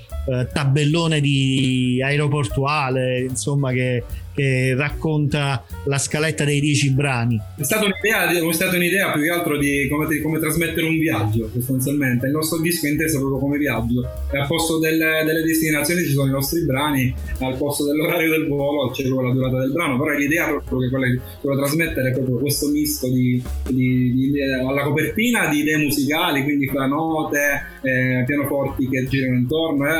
tabellone 0.53 1.19
di 1.19 1.99
aeroportuale 2.03 3.21
insomma 3.21 3.71
che 3.71 4.03
che 4.39 4.73
racconta 4.73 5.65
la 5.83 5.97
scaletta 5.97 6.45
dei 6.45 6.61
dieci 6.61 6.91
brani. 6.91 7.37
È 7.57 7.63
stata 7.63 7.83
un'idea, 7.83 8.29
è 8.29 8.53
stata 8.53 8.77
un'idea 8.77 9.11
più 9.11 9.23
che 9.23 9.29
altro 9.29 9.57
di 9.57 9.85
come, 9.91 10.21
come, 10.21 10.39
trasmettere 10.39 10.87
un 10.87 10.97
viaggio, 10.97 11.49
sostanzialmente. 11.51 12.27
Il 12.27 12.31
nostro 12.31 12.61
disco 12.61 12.87
è 12.87 12.91
inteso 12.91 13.19
proprio 13.19 13.39
come 13.39 13.57
viaggio. 13.57 14.07
E 14.31 14.37
al 14.37 14.47
posto 14.47 14.79
delle, 14.79 15.23
delle, 15.25 15.41
destinazioni 15.41 16.05
ci 16.05 16.13
sono 16.13 16.29
i 16.29 16.31
nostri 16.31 16.63
brani, 16.63 17.13
al 17.39 17.57
posto 17.57 17.83
dell'orario 17.83 18.29
del 18.29 18.47
volo 18.47 18.89
c'è 18.91 19.03
proprio 19.03 19.27
la 19.27 19.33
durata 19.33 19.59
del 19.59 19.73
brano. 19.73 19.99
Però 19.99 20.17
l'idea 20.17 20.47
è 20.47 20.61
proprio 20.63 20.89
quella, 20.89 21.07
quella 21.41 21.57
trasmettere 21.57 22.11
proprio 22.13 22.37
questo 22.37 22.69
misto 22.69 23.09
di, 23.09 23.43
di, 23.67 24.13
di, 24.13 24.31
di, 24.31 24.41
alla 24.41 24.83
copertina 24.83 25.49
di 25.49 25.59
idee 25.59 25.77
musicali, 25.79 26.43
quindi 26.43 26.65
fra 26.67 26.85
note, 26.85 27.39
eh, 27.81 28.23
pianoforti 28.25 28.87
che 28.87 29.07
girano 29.07 29.37
intorno, 29.37 29.87
e 29.87 29.91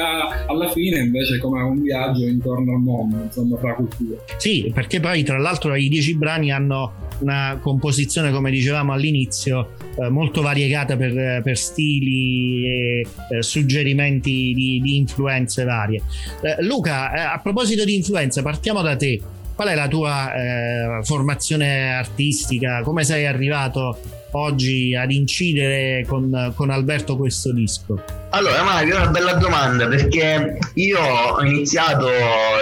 alla 0.48 0.70
fine 0.70 1.00
invece 1.00 1.39
come 1.39 1.62
un 1.62 1.82
viaggio 1.82 2.26
intorno 2.26 2.74
al 2.74 2.82
mondo, 2.82 3.24
insomma, 3.24 3.58
fra 3.58 3.74
culture. 3.74 4.20
Sì, 4.38 4.72
perché 4.74 5.00
poi 5.00 5.24
tra 5.24 5.38
l'altro 5.38 5.76
i 5.76 5.88
dieci 5.89 6.15
brani 6.15 6.52
hanno 6.52 7.08
una 7.20 7.60
composizione, 7.62 8.32
come 8.32 8.52
dicevamo 8.52 8.94
all'inizio, 8.94 9.72
eh, 9.98 10.10
molto 10.10 10.42
variegata 10.42 10.96
per, 10.96 11.42
per 11.42 11.58
stili 11.58 12.65
e 12.65 13.08
eh, 13.32 13.42
suggerimenti 13.42 14.54
di, 14.54 14.80
di, 14.82 14.98
influenze 14.98 15.63
varie. 15.63 16.02
Eh, 16.42 16.63
Luca, 16.63 17.13
eh, 17.13 17.20
a 17.20 17.39
proposito 17.39 17.84
di 17.86 17.96
influenze, 17.96 18.42
partiamo 18.42 18.82
da 18.82 18.96
te. 18.96 19.22
Qual 19.56 19.68
è 19.68 19.76
la 19.76 19.89
tua 19.89 20.34
eh, 20.34 21.04
formazione 21.04 21.94
artistica? 21.94 22.82
Come 22.82 23.04
sei 23.04 23.26
arrivato 23.26 23.98
oggi 24.32 24.96
ad 24.96 25.12
incidere 25.12 26.06
con, 26.08 26.54
con 26.56 26.70
Alberto 26.70 27.18
questo 27.18 27.52
disco? 27.52 28.02
Allora 28.32 28.62
Mario, 28.62 28.96
è 28.96 29.00
una 29.00 29.10
bella 29.10 29.34
domanda 29.34 29.88
perché 29.88 30.60
io 30.76 31.00
ho 31.00 31.42
iniziato 31.44 32.08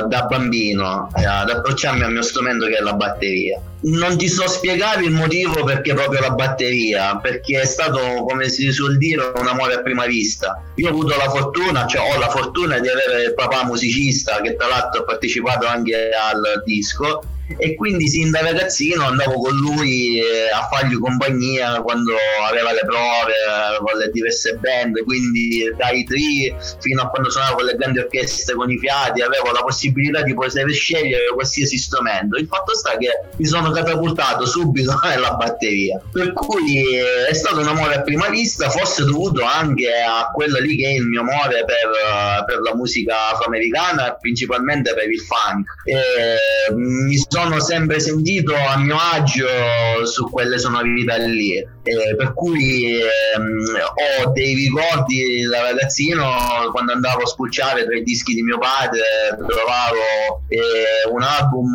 da 0.08 0.22
bambino 0.24 1.10
ad 1.12 1.50
approcciarmi 1.50 2.04
al 2.04 2.14
mio 2.14 2.22
strumento 2.22 2.68
che 2.68 2.78
è 2.78 2.82
la 2.82 2.94
batteria. 2.94 3.62
Non 3.80 4.18
ti 4.18 4.28
so 4.30 4.48
spiegare 4.48 5.04
il 5.04 5.12
motivo 5.12 5.64
perché 5.64 5.94
proprio 5.94 6.22
la 6.22 6.32
batteria, 6.32 7.18
perché 7.18 7.62
è 7.62 7.66
stato, 7.66 8.00
come 8.28 8.50
si 8.50 8.72
suol 8.72 8.98
dire, 8.98 9.32
un 9.36 9.48
amore 9.48 9.76
a 9.76 9.82
prima 9.82 10.06
vista. 10.06 10.64
Io 10.76 10.88
ho 10.88 10.92
avuto 10.92 11.16
la 11.16 11.30
fortuna, 11.30 11.86
cioè 11.86 12.02
ho 12.02 12.18
la 12.18 12.30
fortuna 12.30 12.80
di 12.80 12.88
avere 12.88 13.26
il 13.26 13.34
papà 13.34 13.66
musicista 13.66 14.40
che 14.42 14.56
tra 14.56 14.68
l'altro 14.68 15.02
ha 15.02 15.04
partecipato 15.04 15.68
anche 15.68 16.10
al 16.12 16.64
disco 16.66 17.22
e 17.58 17.76
quindi 17.76 18.08
sin 18.08 18.32
da 18.32 18.42
ragazzino 18.42 19.06
andavo 19.06 19.40
con 19.40 19.56
lui 19.56 20.20
eh, 20.20 20.50
a 20.54 20.68
fargli 20.72 20.98
compagnia 21.00 21.82
quando 21.82 22.14
aveva 22.48 22.72
le 22.74 22.82
prove 22.86 23.34
con 23.80 23.98
le 23.98 24.10
diverse 24.12 24.56
band 24.56 25.04
quindi 25.04 25.72
dai 25.78 26.04
tri 26.04 26.54
fino 26.80 27.02
a 27.02 27.10
quando 27.10 27.30
suonavo 27.30 27.56
con 27.56 27.66
le 27.66 27.76
grandi 27.76 28.00
orchestre 28.00 28.56
con 28.56 28.70
i 28.70 28.78
fiati 28.78 29.22
avevo 29.22 29.52
la 29.52 29.62
possibilità 29.62 30.22
di 30.22 30.34
poter 30.34 30.70
scegliere 30.72 31.28
qualsiasi 31.34 31.78
strumento. 31.78 32.38
Il 32.38 32.48
fatto 32.48 32.76
sta 32.76 32.98
che 32.98 33.10
mi 33.36 33.46
sono 33.46 33.72
catapultato 33.72 34.46
subito 34.46 35.00
nella 35.04 35.32
batteria. 35.36 36.02
Per 36.12 36.34
cui 36.34 36.96
eh, 36.96 37.28
è 37.30 37.34
stato 37.34 37.60
un 37.60 37.68
amore 37.68 37.96
a 37.96 38.02
prima 38.02 38.30
vista 38.30 38.70
forse 38.70 39.04
dovuto 39.04 39.44
anche 39.44 39.90
a 39.92 40.30
quello 40.34 40.60
lì 40.60 40.76
che 40.76 40.88
è 40.88 40.94
il 40.94 41.06
mio 41.06 41.22
amore 41.22 41.64
per, 41.66 42.46
per 42.46 42.60
la 42.62 42.76
musica 42.76 43.32
afroamericana 43.32 44.18
principalmente 44.20 44.94
per 44.94 45.10
il 45.10 45.22
funk. 45.22 45.68
E, 45.86 46.76
mi 46.76 47.16
sono 47.28 47.37
sono 47.38 47.60
sempre 47.60 48.00
sentito 48.00 48.56
a 48.56 48.80
mio 48.80 48.98
agio 48.98 49.46
su 50.06 50.28
quelle 50.28 50.58
sonorità 50.58 51.18
lì, 51.18 51.64
eh, 51.88 52.16
per 52.16 52.34
cui 52.34 52.92
ehm, 52.92 53.64
ho 54.24 54.32
dei 54.32 54.54
ricordi 54.54 55.44
da 55.50 55.62
ragazzino 55.62 56.70
quando 56.72 56.92
andavo 56.92 57.24
a 57.24 57.28
spulciare 57.28 57.86
tra 57.86 57.96
i 57.96 58.04
dischi 58.04 58.34
di 58.34 58.42
mio 58.42 58.58
padre, 58.58 59.00
trovavo 59.38 60.44
eh, 60.50 61.10
un 61.10 61.22
album, 61.22 61.74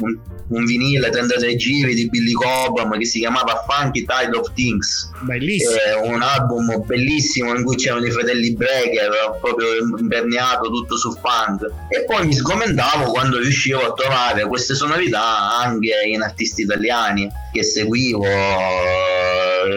un, 0.00 0.18
un 0.48 0.64
vinile 0.64 1.10
33 1.10 1.56
giri 1.56 1.94
di 1.94 2.08
Billy 2.08 2.32
Cobham 2.32 2.98
che 2.98 3.04
si 3.04 3.20
chiamava 3.20 3.64
Funky 3.66 4.04
Tide 4.04 4.36
of 4.36 4.52
Things. 4.54 5.10
Bellissimo. 5.20 5.72
Eh, 5.72 6.08
un 6.08 6.22
album 6.22 6.84
bellissimo 6.84 7.54
in 7.54 7.64
cui 7.64 7.76
c'erano 7.76 8.06
i 8.06 8.10
fratelli 8.10 8.54
Breaker, 8.54 9.38
proprio 9.40 9.68
imperniato 9.98 10.68
tutto 10.68 10.96
su 10.96 11.12
funk. 11.12 11.62
E 11.88 12.04
poi 12.04 12.26
mi 12.26 12.34
sgomentavo 12.34 13.10
quando 13.12 13.38
riuscivo 13.38 13.80
a 13.80 13.92
trovare 13.92 14.46
queste 14.46 14.74
sonorità 14.74 15.58
anche 15.60 15.92
in 16.06 16.22
artisti 16.22 16.62
italiani 16.62 17.42
che 17.54 17.62
seguivo 17.62 18.20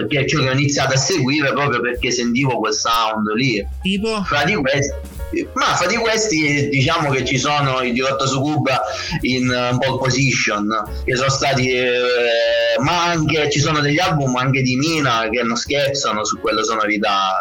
che, 0.09 0.27
cioè, 0.27 0.43
che 0.43 0.49
ho 0.49 0.51
iniziato 0.51 0.95
a 0.95 0.97
seguire 0.97 1.53
proprio 1.53 1.79
perché 1.79 2.11
sentivo 2.11 2.57
quel 2.57 2.73
sound 2.73 3.27
lì. 3.35 3.65
Tipo? 3.81 4.23
Fra 4.23 4.43
di 4.43 4.55
questi 4.55 4.95
ma 5.53 5.75
fra 5.75 5.87
di 5.87 5.95
questi 5.95 6.69
diciamo 6.69 7.09
che 7.09 7.25
ci 7.25 7.37
sono 7.37 7.81
i 7.81 7.91
Dirotta 7.91 8.25
su 8.25 8.39
Cuba 8.39 8.81
in 9.21 9.49
uh, 9.49 9.77
pole 9.77 9.97
position 9.97 10.67
che 11.03 11.15
sono 11.15 11.29
stati 11.29 11.69
eh, 11.71 12.79
ma 12.79 13.05
anche 13.05 13.49
ci 13.49 13.59
sono 13.59 13.79
degli 13.79 13.99
album 13.99 14.35
anche 14.35 14.61
di 14.61 14.75
Mina 14.75 15.27
che 15.29 15.43
non 15.43 15.55
scherzano 15.55 16.23
su 16.23 16.39
quelle 16.39 16.63
sonorità 16.63 17.31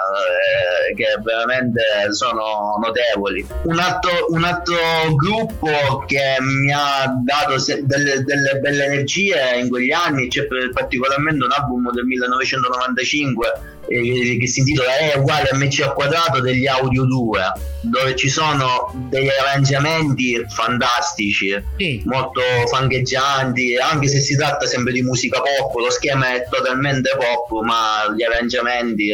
eh, 0.91 0.95
che 0.95 1.21
veramente 1.23 1.83
sono 2.11 2.79
notevoli. 2.83 3.47
Un 3.65 3.79
altro, 3.79 4.11
un 4.29 4.45
altro 4.45 4.77
gruppo 5.15 6.05
che 6.07 6.37
mi 6.41 6.73
ha 6.73 7.13
dato 7.25 7.59
se- 7.59 7.83
delle, 7.85 8.23
delle, 8.23 8.59
belle 8.61 8.85
energie 8.85 9.59
in 9.61 9.69
quegli 9.69 9.93
anni 9.93 10.29
c'è 10.29 10.47
particolarmente 10.73 11.45
un 11.45 11.53
album 11.53 11.91
del 11.93 12.05
1995 12.05 13.75
eh, 13.89 14.37
che 14.39 14.47
si 14.47 14.61
intitola 14.61 14.97
è 14.97 15.17
uguale 15.17 15.49
a 15.49 15.57
MC 15.57 15.83
al 15.83 15.95
quadrato 15.95 16.41
degli 16.41 16.67
Audio 16.67 17.05
2 17.05 17.41
dove 17.81 18.17
ci 18.17 18.29
sono 18.29 18.93
degli 19.09 19.29
arrangiamenti 19.29 20.45
fantastici 20.49 21.57
sì. 21.77 22.03
molto 22.05 22.41
fangheggianti 22.69 23.77
anche 23.77 24.09
se 24.09 24.21
si 24.21 24.37
tratta 24.37 24.67
sempre 24.67 24.93
di 24.93 25.03
musica 25.03 25.41
pop 25.41 25.75
lo 25.77 25.91
schema 25.91 26.35
è 26.35 26.47
totalmente 26.51 27.11
pop 27.17 27.63
ma 27.63 28.13
gli 28.15 28.23
arrangiamenti 28.23 29.11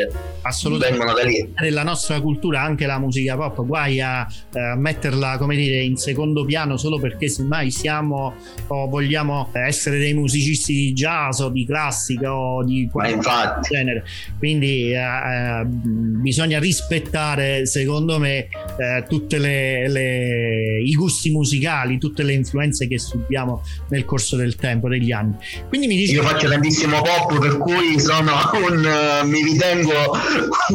vengono 0.78 1.12
da 1.12 1.22
lì. 1.22 1.52
Nella 1.61 1.82
nostra 1.82 2.20
cultura 2.20 2.62
anche 2.62 2.87
la 2.87 2.98
musica 2.98 3.37
pop 3.37 3.64
guai 3.64 4.00
a 4.00 4.26
eh, 4.52 4.74
metterla 4.76 5.38
come 5.38 5.54
dire 5.54 5.82
in 5.82 5.96
secondo 5.96 6.44
piano 6.44 6.76
solo 6.76 6.98
perché 6.98 7.28
semmai 7.28 7.70
siamo 7.70 8.35
o 8.66 8.88
vogliamo 8.88 9.50
essere 9.52 9.98
dei 9.98 10.14
musicisti 10.14 10.72
di 10.72 10.92
jazz 10.92 11.40
o 11.40 11.48
di 11.48 11.64
classica 11.64 12.35
o 12.35 12.64
di 12.64 12.88
qualche 12.90 13.20
genere. 13.68 14.04
Quindi 14.38 14.62
quindi 14.62 14.92
eh, 14.92 14.98
eh, 14.98 15.64
bisogna 15.66 16.61
rispettare 16.61 17.66
secondo 17.66 18.18
me 18.20 18.46
eh, 18.79 19.05
tutti 19.09 19.37
i 19.37 20.94
gusti 20.94 21.31
musicali 21.31 21.98
tutte 21.98 22.22
le 22.22 22.33
influenze 22.33 22.87
che 22.87 22.98
subiamo 22.98 23.62
nel 23.88 24.05
corso 24.05 24.37
del 24.37 24.55
tempo 24.55 24.88
degli 24.88 25.11
anni. 25.11 25.35
Quindi 25.68 25.88
mi 25.88 25.96
dice 25.96 26.14
io 26.14 26.22
faccio 26.22 26.48
tantissimo 26.48 27.03
pop 27.03 27.40
per 27.40 27.59
cui 27.59 27.98
sono 27.98 28.33
un 28.68 28.85
uh, 28.85 29.27
mi 29.27 29.42
ritengo 29.42 29.92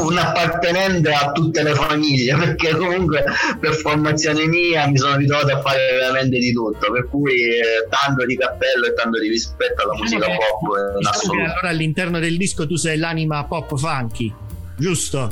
un 0.04 0.18
appartenente 0.18 1.10
a 1.12 1.32
tutte 1.32 1.64
le 1.64 1.74
famiglie 1.74 2.36
perché 2.36 2.76
comunque 2.76 3.24
per 3.60 3.74
formazione 3.74 4.48
mia 4.48 4.88
mi 4.88 4.98
sono 4.98 5.16
ritrovato 5.16 5.54
a 5.54 5.62
fare 5.62 5.98
veramente 6.00 6.40
di 6.40 6.52
tutto 6.52 6.92
per 6.92 7.08
cui 7.10 7.34
eh, 7.34 7.88
tanto 7.90 8.26
di 8.26 8.36
cappello 8.36 8.86
e 8.86 8.94
tanto 8.94 9.20
di 9.20 9.30
rispetto 9.30 9.84
alla 9.84 9.96
musica 9.96 10.26
eh, 10.26 10.38
pop 10.38 10.98
diciamo 10.98 11.44
allora 11.44 11.70
all'interno 11.70 12.20
del 12.20 12.38
disco 12.38 12.68
tu 12.68 12.76
sei 12.76 12.98
l'anima 12.98 13.44
pop 13.46 13.77
funky 13.78 14.34
giusto? 14.78 15.30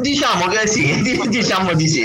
Diciamo 0.00 0.46
che 0.46 0.66
sì, 0.66 1.02
diciamo 1.28 1.74
di 1.74 1.88
sì. 1.88 2.04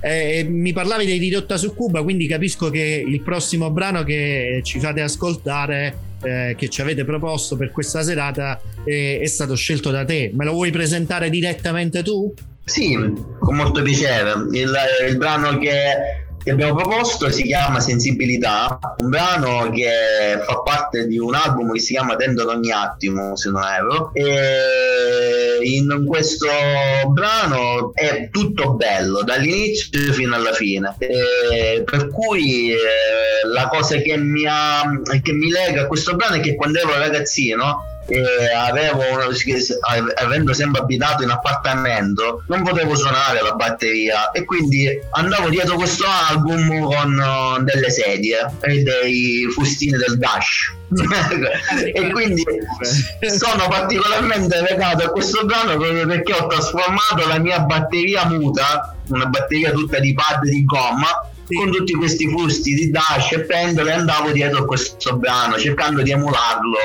Eh, 0.00 0.46
mi 0.48 0.72
parlavi 0.72 1.06
dei 1.06 1.18
Ridotta 1.18 1.56
su 1.56 1.74
Cuba, 1.74 2.02
quindi 2.02 2.26
capisco 2.26 2.70
che 2.70 3.04
il 3.06 3.20
prossimo 3.22 3.70
brano 3.70 4.04
che 4.04 4.60
ci 4.62 4.78
fate 4.78 5.00
ascoltare, 5.00 5.96
eh, 6.22 6.54
che 6.56 6.68
ci 6.68 6.80
avete 6.80 7.04
proposto 7.04 7.56
per 7.56 7.70
questa 7.70 8.02
serata, 8.02 8.60
è, 8.84 9.18
è 9.20 9.26
stato 9.26 9.54
scelto 9.54 9.90
da 9.90 10.04
te. 10.04 10.30
Me 10.34 10.44
lo 10.44 10.52
vuoi 10.52 10.70
presentare 10.70 11.30
direttamente 11.30 12.02
tu? 12.02 12.32
Sì, 12.64 12.96
con 13.40 13.56
molto 13.56 13.82
piacere. 13.82 14.32
Il, 14.52 14.72
il 15.08 15.16
brano 15.16 15.58
che 15.58 16.26
che 16.42 16.50
abbiamo 16.50 16.74
proposto 16.74 17.30
si 17.30 17.44
chiama 17.44 17.80
Sensibilità, 17.80 18.78
un 18.98 19.08
brano 19.08 19.70
che 19.70 20.42
fa 20.44 20.60
parte 20.60 21.06
di 21.06 21.18
un 21.18 21.34
album 21.34 21.72
che 21.72 21.80
si 21.80 21.92
chiama 21.92 22.16
Tendo 22.16 22.48
ogni 22.48 22.72
attimo, 22.72 23.36
se 23.36 23.50
non 23.50 23.62
erro. 23.62 24.10
E 24.12 25.58
in 25.62 26.04
questo 26.06 26.46
brano 27.08 27.92
è 27.94 28.28
tutto 28.30 28.74
bello, 28.74 29.22
dall'inizio 29.22 30.12
fino 30.12 30.34
alla 30.34 30.52
fine. 30.52 30.94
E 30.98 31.82
per 31.84 32.08
cui 32.08 32.72
eh, 32.72 32.76
la 33.52 33.68
cosa 33.68 33.96
che 33.98 34.16
mi, 34.16 34.44
ha, 34.46 34.82
che 35.22 35.32
mi 35.32 35.50
lega 35.50 35.82
a 35.82 35.86
questo 35.86 36.16
brano 36.16 36.36
è 36.36 36.40
che 36.40 36.56
quando 36.56 36.78
ero 36.80 36.98
ragazzino 36.98 37.91
avevo 38.56 39.02
una, 39.12 39.26
avendo 40.16 40.52
sempre 40.52 40.82
abitato 40.82 41.22
in 41.22 41.30
appartamento 41.30 42.42
non 42.48 42.62
potevo 42.62 42.94
suonare 42.94 43.40
la 43.42 43.52
batteria 43.52 44.30
e 44.30 44.44
quindi 44.44 44.88
andavo 45.10 45.48
dietro 45.48 45.76
questo 45.76 46.04
album 46.06 46.80
con 46.82 47.18
uh, 47.18 47.62
delle 47.62 47.90
sedie 47.90 48.50
e 48.60 48.82
dei 48.82 49.46
fustini 49.52 49.96
del 49.96 50.18
dash. 50.18 50.74
E 51.94 52.10
quindi 52.10 52.42
sono 53.34 53.66
particolarmente 53.68 54.60
legato 54.60 55.04
a 55.04 55.10
questo 55.10 55.44
brano 55.46 55.76
proprio 55.78 56.06
perché 56.06 56.32
ho 56.34 56.46
trasformato 56.46 57.26
la 57.26 57.38
mia 57.38 57.60
batteria 57.60 58.26
muta 58.26 58.94
una 59.08 59.26
batteria 59.26 59.72
tutta 59.72 59.98
di 59.98 60.14
pad 60.14 60.42
di 60.42 60.64
gomma 60.64 61.31
sì. 61.46 61.54
con 61.54 61.70
tutti 61.70 61.92
questi 61.94 62.28
fusti 62.28 62.74
di 62.74 62.90
dash 62.90 63.32
e 63.32 63.40
pendole 63.40 63.92
andavo 63.92 64.30
dietro 64.32 64.60
a 64.60 64.64
questo 64.64 65.16
brano 65.16 65.58
cercando 65.58 66.02
di 66.02 66.10
emularlo 66.10 66.78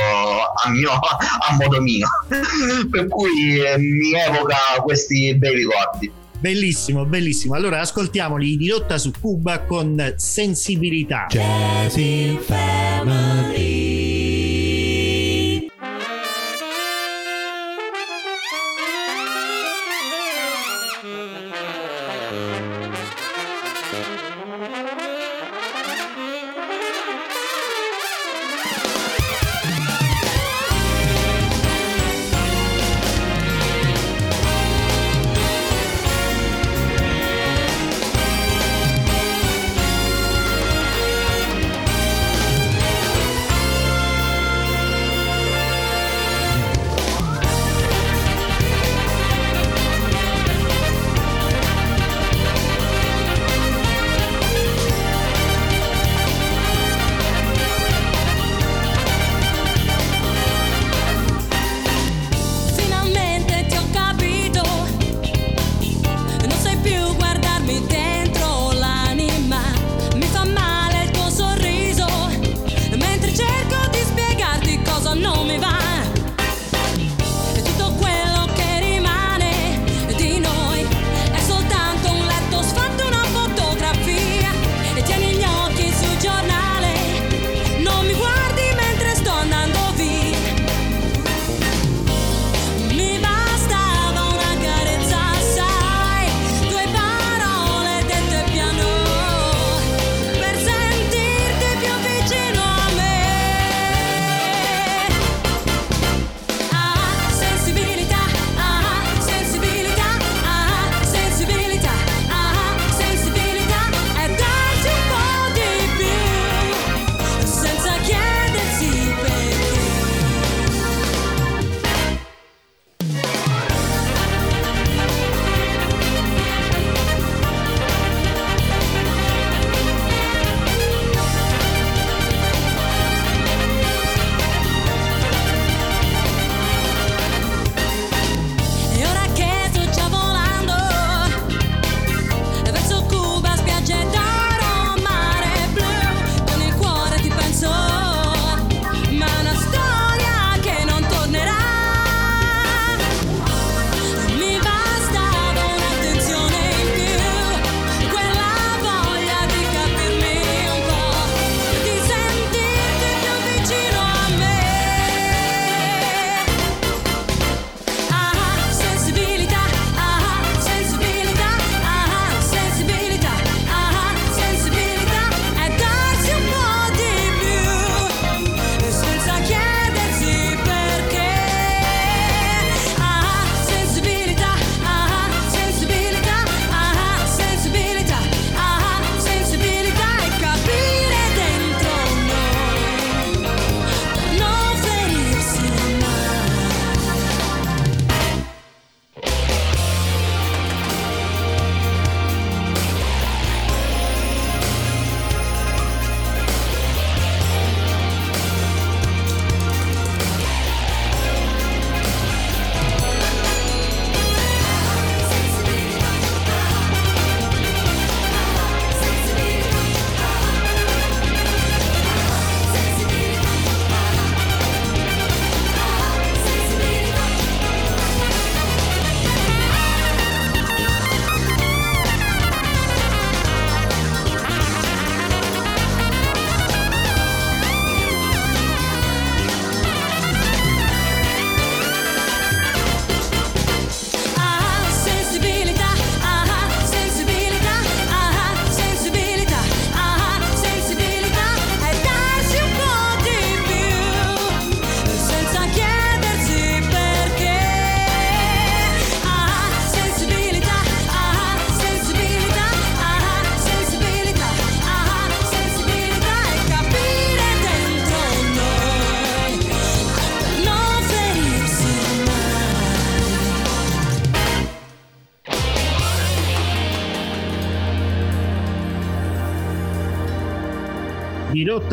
a, 0.64 0.70
mio, 0.70 0.92
a 0.92 1.56
modo 1.60 1.82
mio 1.82 2.08
per 2.90 3.08
cui 3.08 3.60
eh, 3.60 3.78
mi 3.78 4.14
evoca 4.14 4.58
questi 4.84 5.36
bei 5.36 5.56
ricordi 5.56 6.12
Bellissimo, 6.40 7.04
bellissimo. 7.06 7.56
Allora 7.56 7.80
ascoltiamoli 7.80 8.58
di 8.58 8.70
rotta 8.70 9.00
su 9.00 9.12
Cuba 9.20 9.62
con 9.62 10.14
sensibilità. 10.18 11.26
Jazz 11.30 11.96
in 11.96 12.38
Family. 12.46 13.47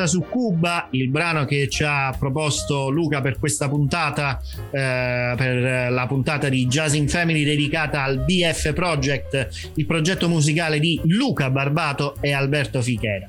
Rotta 0.05 0.07
su 0.07 0.25
Cuba, 0.29 0.89
il 0.91 1.09
brano 1.09 1.45
che 1.45 1.69
ci 1.69 1.83
ha 1.83 2.15
proposto 2.19 2.91
Luca 2.91 3.21
per 3.21 3.39
questa 3.39 3.69
puntata, 3.69 4.41
eh, 4.71 5.35
per 5.37 5.91
la 5.91 6.07
puntata 6.07 6.49
di 6.49 6.67
Jazz 6.67 6.95
in 6.95 7.09
Family 7.09 7.45
dedicata 7.45 8.03
al 8.03 8.21
BF 8.21 8.73
Project, 8.73 9.73
il 9.75 9.87
progetto 9.87 10.29
musicale 10.29 10.79
di 10.79 11.01
Luca 11.05 11.51
Barbato 11.51 12.17
e 12.21 12.33
Alberto 12.33 12.81
Fichera. 12.83 13.29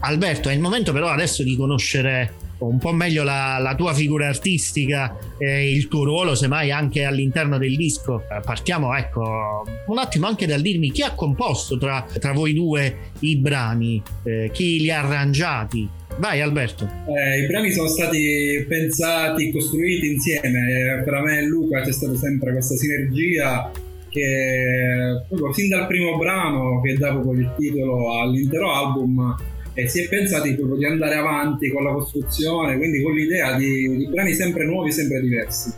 Alberto, 0.00 0.48
è 0.48 0.52
il 0.52 0.60
momento 0.60 0.92
però 0.92 1.08
adesso 1.08 1.42
di 1.42 1.56
conoscere 1.56 2.42
un 2.58 2.78
po' 2.78 2.92
meglio 2.92 3.24
la, 3.24 3.58
la 3.58 3.74
tua 3.74 3.92
figura 3.92 4.28
artistica 4.28 5.16
e 5.38 5.70
il 5.72 5.88
tuo 5.88 6.04
ruolo, 6.04 6.34
semmai 6.34 6.70
anche 6.70 7.04
all'interno 7.04 7.58
del 7.58 7.76
disco. 7.76 8.22
Eh, 8.30 8.40
partiamo, 8.42 8.94
ecco, 8.94 9.64
un 9.86 9.98
attimo 9.98 10.26
anche 10.26 10.46
dal 10.46 10.60
dirmi 10.60 10.90
chi 10.90 11.02
ha 11.02 11.12
composto 11.12 11.76
tra, 11.78 12.06
tra 12.18 12.32
voi 12.32 12.54
due 12.54 13.10
i 13.20 13.36
brani, 13.36 14.02
eh, 14.22 14.50
chi 14.52 14.80
li 14.80 14.90
ha 14.90 15.00
arrangiati. 15.00 15.88
Vai 16.18 16.40
Alberto. 16.40 16.88
Eh, 17.08 17.42
I 17.42 17.46
brani 17.46 17.70
sono 17.70 17.88
stati 17.88 18.64
pensati, 18.68 19.50
costruiti 19.50 20.12
insieme. 20.12 21.02
Per 21.04 21.20
me 21.20 21.38
e 21.40 21.46
Luca 21.46 21.80
c'è 21.80 21.92
stata 21.92 22.16
sempre 22.16 22.52
questa 22.52 22.76
sinergia 22.76 23.70
che 24.08 25.24
proprio 25.28 25.52
sin 25.52 25.68
dal 25.68 25.88
primo 25.88 26.16
brano 26.16 26.80
che 26.82 26.94
dà 26.94 27.10
proprio 27.10 27.32
il 27.32 27.52
titolo 27.58 28.20
all'intero 28.20 28.72
album 28.72 29.34
e 29.74 29.88
si 29.88 30.04
è 30.04 30.08
pensati 30.08 30.54
proprio 30.54 30.76
di 30.76 30.84
andare 30.84 31.16
avanti 31.16 31.68
con 31.68 31.82
la 31.82 31.92
costruzione, 31.92 32.76
quindi 32.76 33.02
con 33.02 33.12
l'idea 33.12 33.56
di, 33.56 33.96
di 33.96 34.06
brani 34.08 34.32
sempre 34.32 34.64
nuovi, 34.64 34.92
sempre 34.92 35.20
diversi. 35.20 35.72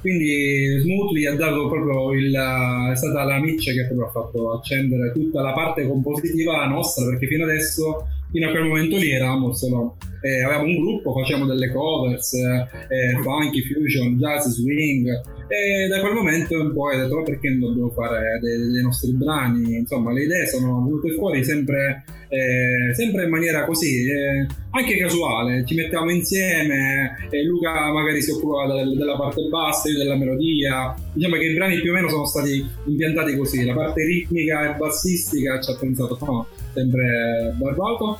Quindi 0.00 0.80
Smoothly 0.80 1.26
ha 1.26 1.34
dato 1.34 1.68
proprio 1.68 2.12
il, 2.12 2.32
è 2.32 2.96
stata 2.96 3.24
la 3.24 3.38
miccia 3.38 3.72
che 3.72 3.86
proprio 3.86 4.06
ha 4.06 4.10
fatto 4.10 4.52
accendere 4.52 5.12
tutta 5.12 5.42
la 5.42 5.52
parte 5.52 5.86
compositiva 5.86 6.66
nostra, 6.66 7.06
perché 7.06 7.26
fino 7.26 7.44
adesso, 7.44 8.06
fino 8.34 8.48
a 8.48 8.50
quel 8.50 8.64
momento 8.64 8.96
lì 8.96 9.12
eravamo 9.12 9.54
solo 9.54 9.96
eh, 10.20 10.42
avevamo 10.42 10.64
un 10.64 10.80
gruppo, 10.80 11.12
facciamo 11.12 11.44
delle 11.44 11.70
covers, 11.70 12.32
eh, 12.32 13.20
funky, 13.22 13.60
fusion, 13.60 14.16
jazz, 14.16 14.46
swing 14.46 15.06
e 15.46 15.86
da 15.86 16.00
quel 16.00 16.14
momento 16.14 16.56
in 16.56 16.72
poi 16.72 16.96
ho 16.96 17.02
detto 17.02 17.22
perché 17.22 17.50
non 17.50 17.68
dobbiamo 17.68 17.90
fare 17.90 18.38
dei, 18.40 18.72
dei, 18.72 18.82
nostri 18.82 19.12
brani, 19.12 19.76
insomma 19.76 20.12
le 20.12 20.22
idee 20.22 20.48
sono 20.48 20.82
venute 20.82 21.12
fuori 21.12 21.44
sempre, 21.44 22.04
eh, 22.28 22.94
sempre 22.94 23.24
in 23.24 23.30
maniera 23.30 23.66
così, 23.66 24.10
eh, 24.10 24.46
anche 24.70 24.96
casuale, 24.96 25.66
ci 25.66 25.74
mettiamo 25.74 26.10
insieme, 26.10 27.28
Luca 27.44 27.92
magari 27.92 28.22
si 28.22 28.30
occupava 28.30 28.76
del, 28.76 28.96
della 28.96 29.16
parte 29.16 29.42
bassa, 29.50 29.90
io 29.90 29.98
della 29.98 30.16
melodia, 30.16 30.94
diciamo 31.12 31.36
che 31.36 31.44
i 31.44 31.54
brani 31.54 31.80
più 31.82 31.90
o 31.90 31.94
meno 31.94 32.08
sono 32.08 32.24
stati 32.24 32.64
impiantati 32.86 33.36
così, 33.36 33.62
la 33.66 33.74
parte 33.74 34.02
ritmica 34.02 34.74
e 34.74 34.78
bassistica 34.78 35.60
ci 35.60 35.70
ha 35.70 35.76
pensato 35.76 36.18
no, 36.22 36.46
sempre 36.74 37.54
Barbato, 37.56 38.18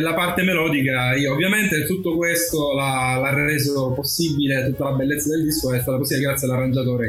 la 0.00 0.14
parte 0.14 0.42
melodica 0.42 1.14
io 1.14 1.32
ovviamente 1.32 1.84
tutto 1.84 2.16
questo 2.16 2.74
l'ha, 2.74 3.18
l'ha, 3.20 3.32
reso 3.34 3.92
possibile, 3.92 4.66
tutta 4.66 4.90
la 4.90 4.96
bellezza 4.96 5.28
del 5.30 5.44
disco 5.44 5.72
è 5.72 5.80
stata 5.80 5.96
possibile 5.96 6.26
grazie 6.26 6.48
all'arrangiatore 6.48 7.08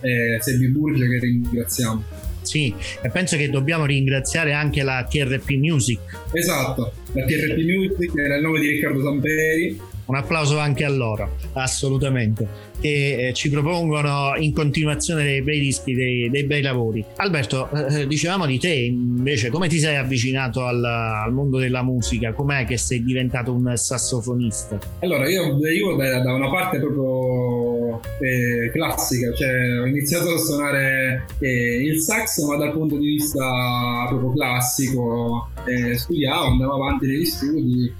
che 0.00 0.36
è 0.36 0.40
Sebi 0.40 0.68
Burge 0.68 1.08
che 1.08 1.18
ringraziamo. 1.18 2.02
Sì, 2.42 2.74
e 3.02 3.08
penso 3.08 3.38
che 3.38 3.48
dobbiamo 3.48 3.86
ringraziare 3.86 4.52
anche 4.52 4.82
la 4.82 5.06
TRP 5.08 5.50
Music. 5.52 6.00
Esatto, 6.32 6.92
la 7.12 7.24
TRP 7.24 7.56
Music 7.56 8.12
era 8.16 8.36
il 8.36 8.42
nome 8.42 8.60
di 8.60 8.68
Riccardo 8.68 9.02
Samperi 9.02 9.80
un 10.06 10.16
applauso 10.16 10.58
anche 10.58 10.84
a 10.84 10.90
loro, 10.90 11.36
assolutamente, 11.54 12.46
che 12.80 13.28
eh, 13.28 13.32
ci 13.32 13.50
propongono 13.50 14.34
in 14.36 14.52
continuazione 14.52 15.24
dei 15.24 15.42
bei 15.42 15.60
dischi, 15.60 15.94
dei, 15.94 16.30
dei 16.30 16.44
bei 16.44 16.62
lavori. 16.62 17.04
Alberto, 17.16 17.70
eh, 17.70 18.00
eh, 18.00 18.06
dicevamo 18.06 18.46
di 18.46 18.58
te 18.58 18.72
invece, 18.72 19.50
come 19.50 19.68
ti 19.68 19.78
sei 19.78 19.96
avvicinato 19.96 20.64
al, 20.64 20.84
al, 20.84 21.32
mondo 21.32 21.58
della 21.58 21.82
musica? 21.82 22.32
Com'è 22.32 22.64
che 22.64 22.76
sei 22.76 23.02
diventato 23.02 23.52
un 23.52 23.72
sassofonista? 23.76 24.78
Allora, 25.00 25.28
io 25.28 25.58
io 25.68 25.96
da, 25.96 26.20
da 26.20 26.34
una 26.34 26.50
parte 26.50 26.78
proprio 26.78 27.73
eh, 28.20 28.70
classica, 28.70 29.32
cioè 29.34 29.80
ho 29.80 29.86
iniziato 29.86 30.34
a 30.34 30.38
suonare 30.38 31.26
eh, 31.40 31.84
il 31.84 32.00
sax, 32.00 32.44
ma 32.46 32.56
dal 32.56 32.72
punto 32.72 32.96
di 32.96 33.06
vista 33.06 34.06
proprio 34.08 34.32
classico, 34.32 35.48
eh, 35.66 35.96
studiavo, 35.96 36.46
andavo 36.46 36.74
avanti 36.74 37.06
negli 37.06 37.24
studi, 37.24 37.92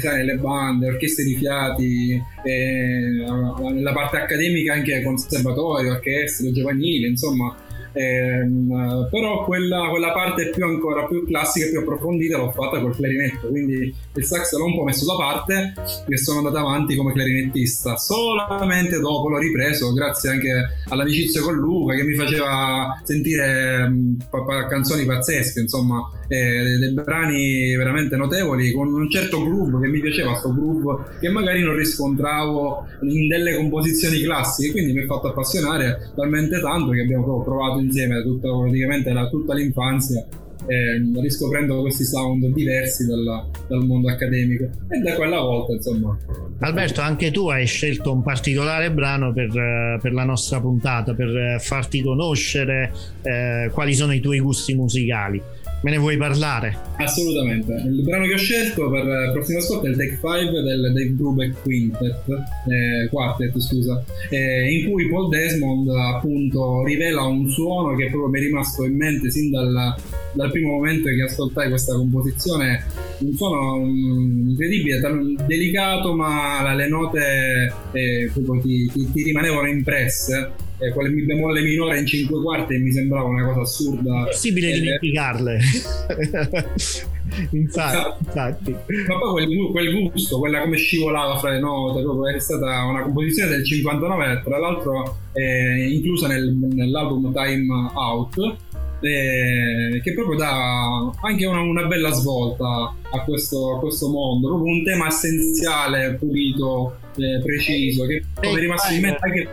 sai, 0.00 0.18
nelle 0.18 0.36
bande, 0.36 0.88
orchestre 0.88 1.24
di 1.24 1.32
studiati 1.32 2.22
eh, 2.44 3.24
nella 3.72 3.92
parte 3.92 4.18
accademica 4.18 4.72
anche 4.72 5.02
conservatorio, 5.02 5.92
orchestre, 5.92 6.52
giovanile, 6.52 7.08
insomma 7.08 7.54
Ehm, 7.98 9.08
però 9.10 9.44
quella, 9.44 9.88
quella, 9.90 10.12
parte 10.12 10.50
più 10.50 10.64
ancora 10.64 11.06
più 11.06 11.26
classica 11.26 11.66
e 11.66 11.70
più 11.70 11.80
approfondita 11.80 12.36
l'ho 12.36 12.52
fatta 12.52 12.80
col 12.80 12.94
clarinetto 12.94 13.48
quindi 13.48 13.92
il 14.14 14.24
sax 14.24 14.56
l'ho 14.56 14.66
un 14.66 14.76
po' 14.76 14.84
messo 14.84 15.04
da 15.04 15.16
parte 15.16 15.74
e 16.06 16.16
sono 16.16 16.38
andato 16.38 16.58
avanti 16.58 16.94
come 16.94 17.12
clarinettista. 17.12 17.96
Solamente 17.96 19.00
dopo 19.00 19.28
l'ho 19.28 19.38
ripreso 19.38 19.92
grazie 19.92 20.30
anche 20.30 20.50
all'amicizia 20.90 21.40
con 21.40 21.56
Luca 21.56 21.96
che 21.96 22.04
mi 22.04 22.14
faceva 22.14 23.00
sentire 23.02 23.88
mh, 23.88 24.28
canzoni 24.68 25.04
pazzesche 25.04 25.58
insomma 25.58 26.08
eh, 26.28 26.76
dei 26.78 26.92
brani 26.92 27.74
veramente 27.74 28.16
notevoli 28.16 28.70
con 28.70 28.92
un 28.92 29.10
certo 29.10 29.42
groove 29.42 29.80
che 29.80 29.88
mi 29.88 30.00
piaceva 30.00 30.30
questo 30.30 30.54
groove 30.54 31.16
che 31.18 31.30
magari 31.30 31.62
non 31.62 31.74
riscontravo 31.74 32.86
in 33.02 33.26
delle 33.26 33.56
composizioni 33.56 34.20
classiche 34.20 34.72
quindi 34.72 34.92
mi 34.92 35.02
ha 35.02 35.06
fatto 35.06 35.28
appassionare 35.28 36.12
talmente 36.14 36.60
tanto 36.60 36.90
che 36.92 37.00
abbiamo 37.00 37.42
provato 37.42 37.80
insieme 37.88 38.22
tutta, 38.22 38.48
praticamente 38.48 39.12
la, 39.12 39.28
tutta 39.28 39.54
l'infanzia 39.54 40.26
eh, 40.66 41.20
riscoprendo 41.20 41.80
questi 41.80 42.04
sound 42.04 42.46
diversi 42.52 43.06
dalla, 43.06 43.48
dal 43.66 43.84
mondo 43.84 44.10
accademico. 44.10 44.64
E 44.88 44.98
da 44.98 45.14
quella 45.14 45.40
volta 45.40 45.72
insomma. 45.72 46.16
Alberto 46.60 47.00
anche 47.00 47.30
tu 47.30 47.48
hai 47.48 47.66
scelto 47.66 48.12
un 48.12 48.22
particolare 48.22 48.90
brano 48.92 49.32
per, 49.32 49.98
per 50.00 50.12
la 50.12 50.24
nostra 50.24 50.60
puntata 50.60 51.14
per 51.14 51.60
farti 51.60 52.02
conoscere 52.02 52.92
eh, 53.22 53.70
quali 53.72 53.94
sono 53.94 54.12
i 54.12 54.20
tuoi 54.20 54.40
gusti 54.40 54.74
musicali 54.74 55.40
Me 55.80 55.92
ne 55.92 55.98
vuoi 55.98 56.16
parlare? 56.16 56.76
Assolutamente. 56.96 57.72
Il 57.86 58.02
brano 58.02 58.26
che 58.26 58.34
ho 58.34 58.38
scelto 58.38 58.90
per 58.90 59.04
il 59.04 59.30
prossimo 59.32 59.58
ascolto 59.58 59.86
è 59.86 59.90
il 59.90 59.96
Take 59.96 60.18
5 60.20 60.62
del 60.62 60.92
Dave 60.92 61.10
Brubeck 61.10 61.62
Quintet, 61.62 62.24
eh, 62.28 63.08
Quartet, 63.08 63.56
scusa, 63.58 64.02
eh, 64.28 64.72
in 64.72 64.90
cui 64.90 65.08
Paul 65.08 65.28
Desmond 65.28 65.88
appunto 65.88 66.82
rivela 66.84 67.22
un 67.22 67.48
suono 67.48 67.94
che 67.94 68.08
proprio 68.10 68.28
mi 68.28 68.40
è 68.40 68.42
rimasto 68.42 68.84
in 68.84 68.96
mente 68.96 69.30
sin 69.30 69.50
dal, 69.50 69.94
dal 70.32 70.50
primo 70.50 70.72
momento 70.72 71.08
che 71.10 71.22
ascoltai 71.22 71.68
questa 71.68 71.94
composizione, 71.94 72.84
un 73.20 73.32
suono 73.34 73.74
um, 73.74 74.48
incredibile, 74.48 75.00
delicato 75.46 76.12
ma 76.12 76.74
le 76.74 76.88
note 76.88 77.72
eh, 77.92 78.30
ti, 78.34 78.90
ti, 78.92 79.12
ti 79.12 79.22
rimanevano 79.22 79.68
impresse 79.68 80.66
eh, 80.78 80.92
quelle 80.92 81.10
mi 81.10 81.22
bemolle 81.22 81.60
minore 81.60 81.98
in 81.98 82.06
5 82.06 82.40
quarti 82.40 82.78
mi 82.78 82.92
sembrava 82.92 83.28
una 83.28 83.44
cosa 83.44 83.60
assurda. 83.62 84.24
Possibile 84.24 84.70
eh, 84.70 84.80
dimenticarle. 84.80 85.58
infatti, 87.50 88.24
infatti, 88.24 88.70
Ma 89.06 89.18
poi 89.18 89.44
quel, 89.44 89.70
quel, 89.70 90.10
gusto, 90.10 90.38
quella 90.38 90.60
come 90.60 90.76
scivolava 90.76 91.36
fra 91.38 91.50
le 91.50 91.60
note, 91.60 92.02
proprio 92.02 92.34
è 92.34 92.38
stata 92.38 92.84
una 92.84 93.02
composizione 93.02 93.50
del 93.50 93.64
59, 93.64 94.42
tra 94.44 94.58
l'altro 94.58 95.18
eh, 95.32 95.92
inclusa 95.92 96.28
nel, 96.28 96.54
nell'album 96.54 97.32
Time 97.32 97.90
Out. 97.94 98.56
Eh, 99.00 100.00
che 100.02 100.12
proprio 100.12 100.36
dà 100.36 101.12
anche 101.22 101.46
una, 101.46 101.60
una 101.60 101.86
bella 101.86 102.10
svolta 102.10 102.92
a 103.12 103.22
questo, 103.24 103.76
a 103.76 103.78
questo 103.78 104.08
mondo, 104.08 104.48
proprio 104.48 104.72
un 104.72 104.82
tema 104.82 105.06
essenziale, 105.06 106.14
pulito, 106.14 106.96
eh, 107.18 107.40
preciso 107.42 108.06
che 108.06 108.22
è 108.40 108.54
rimasto 108.54 108.92
in 108.92 109.00
mente 109.00 109.18
anche 109.20 109.48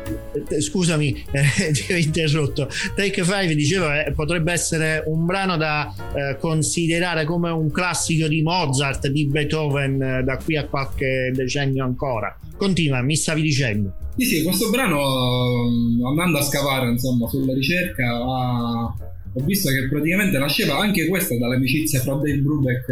eh, 0.50 0.62
scusami 0.62 1.26
eh, 1.32 1.72
ti 1.72 1.92
ho 1.92 1.96
interrotto. 1.96 2.68
Take 2.96 3.24
5 3.24 3.56
dicevo 3.56 3.92
eh, 3.92 4.12
potrebbe 4.16 4.52
essere 4.52 5.04
un 5.08 5.26
brano 5.26 5.58
da 5.58 5.94
eh, 6.14 6.38
considerare 6.40 7.26
come 7.26 7.50
un 7.50 7.72
classico 7.72 8.28
di 8.28 8.42
Mozart 8.42 9.08
di 9.08 9.26
Beethoven 9.26 10.02
eh, 10.02 10.24
da 10.24 10.38
qui 10.38 10.58
a 10.58 10.66
qualche 10.66 11.32
decennio 11.34 11.84
ancora. 11.84 12.38
Continua 12.58 13.02
mi 13.02 13.16
stavi 13.16 13.42
dicendo. 13.42 13.94
Sì 14.18 14.26
sì 14.26 14.44
questo 14.44 14.70
brano 14.70 15.68
andando 16.08 16.38
a 16.38 16.42
scavare 16.42 16.90
insomma 16.90 17.28
sulla 17.28 17.54
ricerca 17.54 18.16
ha 18.16 18.94
ho 19.38 19.44
visto 19.44 19.70
che 19.70 19.90
praticamente 19.90 20.38
nasceva 20.38 20.78
anche 20.78 21.08
questa 21.08 21.38
dall'amicizia 21.38 22.00
fra 22.00 22.14
Dave 22.14 22.38
Brubeck 22.38 22.88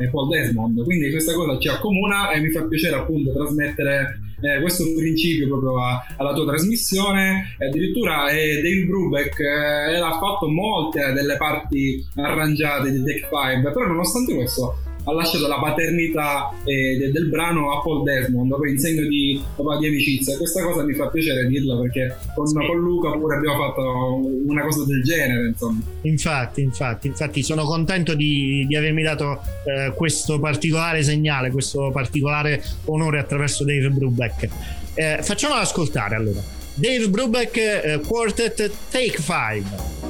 e, 0.00 0.08
Paul 0.10 0.28
Desmond, 0.28 0.82
quindi 0.84 1.10
questa 1.10 1.34
cosa 1.34 1.58
ci 1.58 1.68
accomuna 1.68 2.30
e 2.30 2.40
mi 2.40 2.50
fa 2.50 2.64
piacere 2.64 2.96
appunto 2.96 3.30
trasmettere 3.32 4.20
eh, 4.40 4.60
questo 4.62 4.84
principio 4.96 5.48
proprio 5.48 5.82
a, 5.82 6.06
alla 6.16 6.32
tua 6.32 6.46
trasmissione. 6.46 7.56
Addirittura 7.58 8.30
eh, 8.30 8.62
Dave 8.62 8.86
Brubeck 8.86 9.38
eh, 9.38 9.96
ha 9.96 10.18
fatto 10.18 10.48
molte 10.48 11.12
delle 11.12 11.36
parti 11.36 12.02
arrangiate 12.14 12.90
di 12.90 13.02
Tech 13.02 13.28
5, 13.28 13.70
però 13.70 13.86
nonostante 13.86 14.34
questo 14.34 14.78
ha 15.04 15.12
lasciato 15.12 15.46
la 15.46 15.58
paternità 15.58 16.50
eh, 16.64 16.96
de- 16.98 17.10
del 17.10 17.28
brano 17.28 17.72
a 17.72 17.80
Paul 17.80 18.02
Desmond 18.02 18.54
in 18.68 18.78
segno 18.78 19.02
di, 19.08 19.42
di 19.80 19.86
amicizia. 19.86 20.36
Questa 20.36 20.64
cosa 20.64 20.84
mi 20.84 20.94
fa 20.94 21.08
piacere 21.08 21.46
dirla 21.46 21.78
perché 21.80 22.16
con, 22.34 22.46
sì. 22.46 22.54
con 22.54 22.78
Luca 22.78 23.12
pure 23.12 23.36
abbiamo 23.36 23.56
fatto 23.56 24.20
una 24.46 24.62
cosa 24.62 24.84
del 24.84 25.02
genere. 25.02 25.48
Insomma. 25.48 25.80
Infatti, 26.02 26.62
infatti, 26.62 27.06
infatti 27.06 27.42
sono 27.42 27.64
contento 27.64 28.14
di, 28.14 28.64
di 28.68 28.76
avermi 28.76 29.02
dato 29.02 29.40
eh, 29.64 29.92
questo 29.94 30.38
particolare 30.38 31.02
segnale, 31.02 31.50
questo 31.50 31.90
particolare 31.90 32.62
onore 32.86 33.18
attraverso 33.18 33.64
Dave 33.64 33.90
Brubeck. 33.90 34.48
Eh, 34.94 35.18
facciamolo 35.22 35.60
ascoltare 35.60 36.14
allora. 36.14 36.40
Dave 36.74 37.08
Brubeck 37.08 37.56
eh, 37.56 38.00
Quartet 38.06 38.70
Take 38.90 39.18
5. 39.20 40.09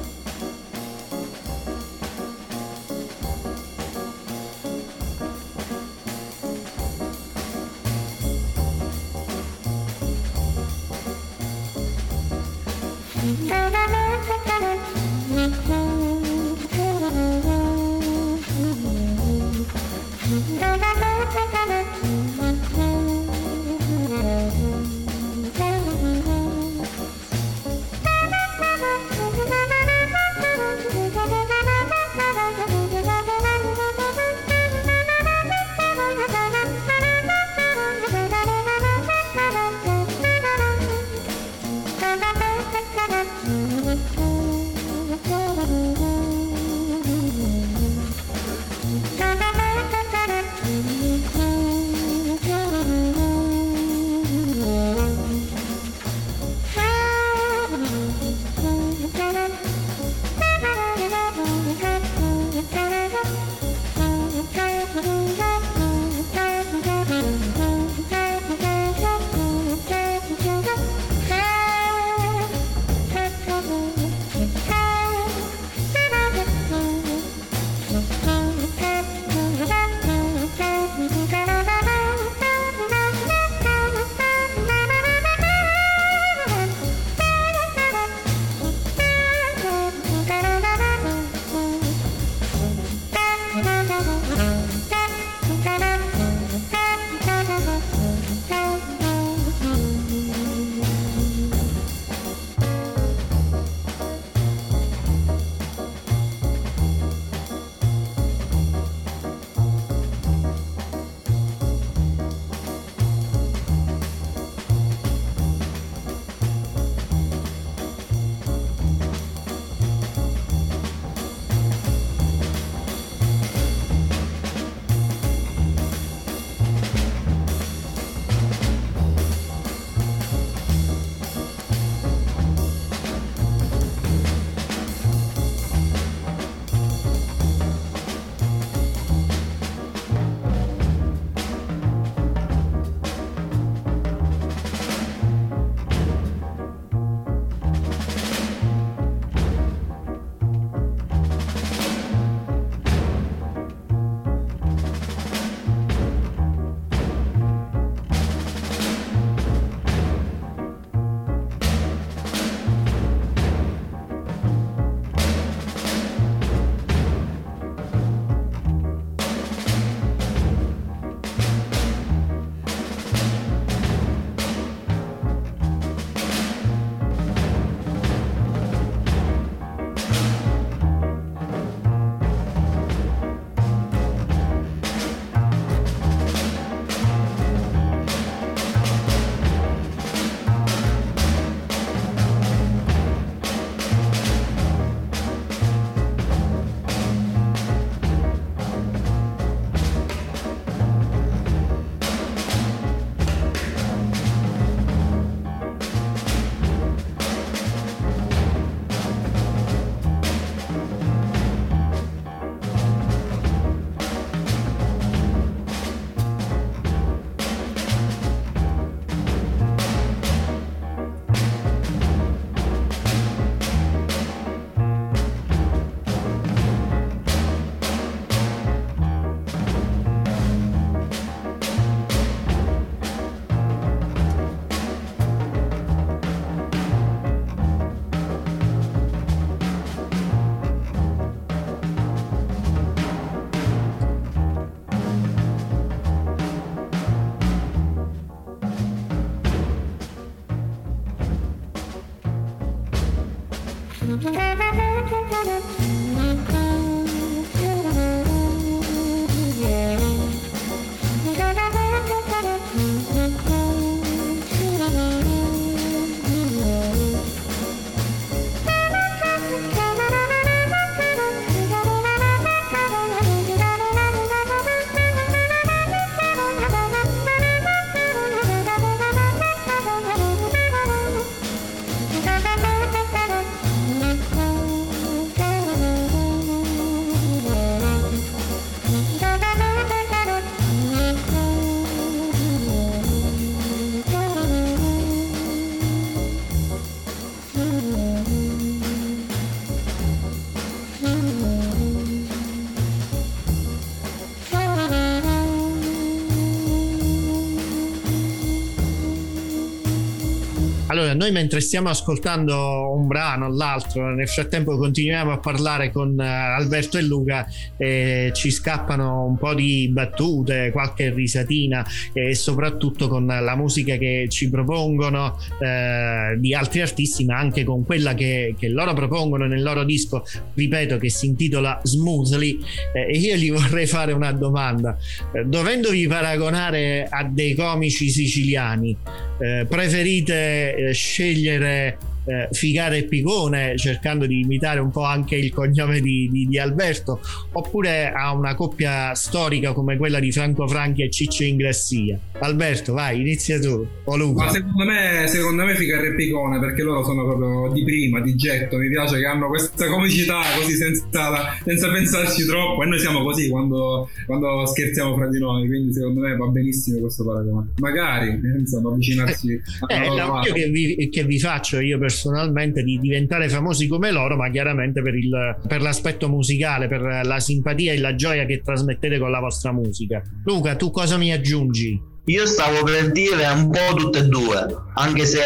Noi 311.21 311.31
mentre 311.31 311.61
stiamo 311.61 311.87
ascoltando 311.87 312.91
un 312.95 313.05
brano 313.05 313.45
o 313.45 313.55
l'altro, 313.55 314.11
nel 314.11 314.27
frattempo 314.27 314.75
continuiamo 314.75 315.31
a 315.31 315.37
parlare 315.37 315.91
con 315.91 316.15
uh, 316.17 316.19
Alberto 316.19 316.97
e 316.97 317.03
Luca 317.03 317.45
e 317.77 318.31
ci 318.33 318.49
scappano 318.49 319.25
un 319.25 319.37
po' 319.37 319.53
di 319.53 319.87
battute, 319.91 320.71
qualche 320.71 321.13
risatina 321.13 321.85
e 322.11 322.33
soprattutto 322.33 323.07
con 323.07 323.27
la 323.27 323.55
musica 323.55 323.97
che 323.97 324.25
ci 324.29 324.49
propongono 324.49 325.37
uh, 325.59 326.39
di 326.39 326.55
altri 326.55 326.81
artisti, 326.81 327.23
ma 327.23 327.37
anche 327.37 327.63
con 327.65 327.85
quella 327.85 328.15
che, 328.15 328.55
che, 328.57 328.69
loro 328.69 328.93
propongono 328.93 329.45
nel 329.45 329.61
loro 329.61 329.83
disco, 329.83 330.25
ripeto, 330.55 330.97
che 330.97 331.11
si 331.11 331.27
intitola 331.27 331.81
Smoothly. 331.83 332.57
Eh, 332.95 333.13
e 333.13 333.17
io 333.19 333.35
gli 333.35 333.51
vorrei 333.51 333.85
fare 333.85 334.11
una 334.11 334.31
domanda. 334.31 334.97
Eh, 335.35 335.45
dovendovi 335.45 336.07
paragonare 336.07 337.05
a 337.07 337.23
dei 337.25 337.53
comici 337.53 338.09
siciliani, 338.09 338.97
eh, 339.39 339.67
preferite 339.69 340.75
eh, 340.75 340.93
scegliere 341.11 341.97
eh, 342.25 342.47
Figare 342.51 343.03
Picone 343.03 343.77
cercando 343.77 344.25
di 344.25 344.41
imitare 344.41 344.79
un 344.79 344.91
po' 344.91 345.03
anche 345.03 345.35
il 345.35 345.51
cognome 345.51 345.99
di, 346.01 346.29
di, 346.31 346.47
di, 346.47 346.59
Alberto 346.59 347.19
oppure 347.53 348.11
a 348.11 348.31
una 348.33 348.53
coppia 348.55 349.15
storica 349.15 349.73
come 349.73 349.97
quella 349.97 350.19
di 350.19 350.31
Franco 350.31 350.67
Franchi 350.67 351.01
e 351.01 351.09
Ciccio 351.09 351.43
Ingrassia 351.43 352.19
Alberto 352.39 352.93
vai 352.93 353.19
inizia 353.21 353.59
tu 353.59 353.85
o 354.03 354.17
Luca 354.17 354.45
Ma 354.45 354.51
secondo 354.51 354.83
me, 354.85 355.27
secondo 355.27 355.65
me 355.65 355.75
Figare 355.75 356.13
Picone 356.15 356.59
perché 356.59 356.83
loro 356.83 357.03
sono 357.03 357.23
proprio 357.25 357.71
di 357.73 357.83
prima 357.83 358.21
di 358.21 358.35
getto 358.35 358.77
mi 358.77 358.89
piace 358.89 359.17
che 359.17 359.25
hanno 359.25 359.47
questa 359.47 359.87
comicità 359.87 360.41
così 360.55 360.75
senza, 360.75 361.57
senza 361.63 361.91
pensarci 361.91 362.45
troppo 362.45 362.83
e 362.83 362.85
noi 362.85 362.99
siamo 362.99 363.23
così 363.23 363.49
quando, 363.49 364.09
quando, 364.25 364.65
scherziamo 364.65 365.15
fra 365.15 365.27
di 365.27 365.39
noi 365.39 365.67
quindi 365.67 365.93
secondo 365.93 366.21
me 366.21 366.35
va 366.35 366.45
benissimo 366.47 366.99
questo 366.99 367.25
paragone. 367.25 367.71
Magari 367.77 368.39
insomma 368.59 368.89
avvicinarsi 368.89 369.59
eh, 369.87 369.95
a 369.95 370.41
eh, 370.45 370.51
che 370.51 370.69
vi, 370.69 371.09
che 371.09 371.23
vi 371.23 371.39
faccio 371.39 371.79
io 371.79 371.97
per 371.97 372.10
personalmente 372.11 372.83
di 372.83 372.99
diventare 372.99 373.47
famosi 373.47 373.87
come 373.87 374.11
loro, 374.11 374.35
ma 374.35 374.49
chiaramente 374.49 375.01
per, 375.01 375.15
il, 375.15 375.57
per 375.65 375.81
l'aspetto 375.81 376.27
musicale, 376.27 376.89
per 376.89 377.21
la 377.23 377.39
simpatia 377.39 377.93
e 377.93 377.99
la 377.99 378.15
gioia 378.15 378.45
che 378.45 378.61
trasmettete 378.61 379.17
con 379.17 379.31
la 379.31 379.39
vostra 379.39 379.71
musica. 379.71 380.21
Luca, 380.43 380.75
tu 380.75 380.91
cosa 380.91 381.15
mi 381.17 381.31
aggiungi? 381.31 382.09
Io 382.25 382.45
stavo 382.45 382.83
per 382.83 383.11
dire 383.11 383.47
un 383.47 383.71
po' 383.71 383.95
tutte 383.95 384.19
e 384.19 384.25
due, 384.25 384.63
anche 384.93 385.25
se 385.25 385.39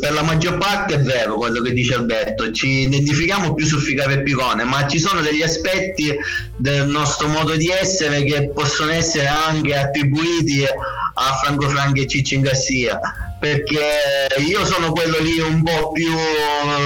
per 0.00 0.12
la 0.12 0.22
maggior 0.22 0.58
parte 0.58 0.94
è 0.94 1.00
vero 1.00 1.36
quello 1.36 1.60
che 1.60 1.72
dice 1.72 1.94
Alberto, 1.94 2.50
ci 2.50 2.88
identifichiamo 2.88 3.54
più 3.54 3.64
su 3.64 3.78
Ficare 3.78 4.14
e 4.14 4.22
Picone, 4.22 4.64
ma 4.64 4.88
ci 4.88 4.98
sono 4.98 5.20
degli 5.20 5.40
aspetti 5.40 6.12
del 6.56 6.88
nostro 6.88 7.28
modo 7.28 7.54
di 7.54 7.68
essere 7.68 8.24
che 8.24 8.50
possono 8.50 8.90
essere 8.90 9.28
anche 9.28 9.76
attribuiti 9.76 10.64
a 11.18 11.34
Franco 11.42 11.68
Franchi 11.68 12.02
e 12.02 12.06
Ciccio 12.06 12.40
Garcia 12.40 13.00
perché 13.38 14.26
io 14.38 14.64
sono 14.64 14.90
quello 14.90 15.18
lì 15.18 15.38
un 15.38 15.62
po' 15.62 15.92
più 15.92 16.12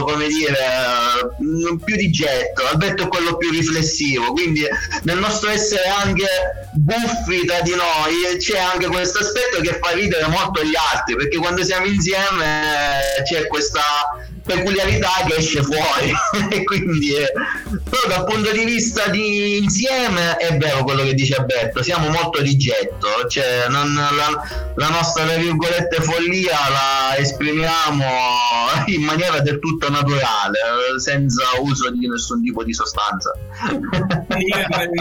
come 0.00 0.26
dire 0.28 0.58
più 1.82 1.96
di 1.96 2.10
getto 2.10 2.66
Alberto 2.66 3.04
è 3.04 3.08
quello 3.08 3.36
più 3.38 3.50
riflessivo 3.50 4.32
quindi 4.32 4.62
nel 5.02 5.18
nostro 5.18 5.48
essere 5.48 5.84
anche 5.84 6.26
buffi 6.74 7.46
tra 7.46 7.60
di 7.62 7.70
noi 7.70 8.36
c'è 8.38 8.58
anche 8.58 8.88
questo 8.88 9.20
aspetto 9.20 9.62
che 9.62 9.78
fa 9.82 9.92
ridere 9.92 10.26
molto 10.26 10.62
gli 10.62 10.74
altri 10.92 11.16
perché 11.16 11.38
quando 11.38 11.64
siamo 11.64 11.86
insieme 11.86 13.00
c'è 13.24 13.46
questa 13.46 13.80
peculiarità 14.44 15.24
che 15.26 15.36
esce 15.36 15.62
fuori. 15.62 16.12
E 16.52 16.64
quindi 16.64 17.14
eh, 17.14 17.32
però 17.88 18.08
dal 18.08 18.24
punto 18.24 18.52
di 18.52 18.64
vista 18.64 19.08
di 19.08 19.58
insieme 19.58 20.36
è 20.36 20.56
vero 20.56 20.84
quello 20.84 21.02
che 21.02 21.14
dice 21.14 21.36
Alberto 21.36 21.82
siamo 21.82 22.08
molto 22.08 22.42
di 22.42 22.56
getto 22.56 23.26
cioè 23.28 23.66
non, 23.68 23.94
la, 23.94 24.42
la, 24.74 24.88
nostra 24.88 25.24
tra 25.24 25.36
virgolette 25.36 26.00
follia 26.00 26.58
la 26.70 27.16
esprimiamo 27.16 28.04
in 28.86 29.02
maniera 29.02 29.40
del 29.40 29.58
tutto 29.58 29.88
naturale 29.90 30.58
senza 30.98 31.44
uso 31.60 31.90
di 31.90 32.06
nessun 32.08 32.42
tipo 32.42 32.64
di 32.64 32.72
sostanza 32.72 33.32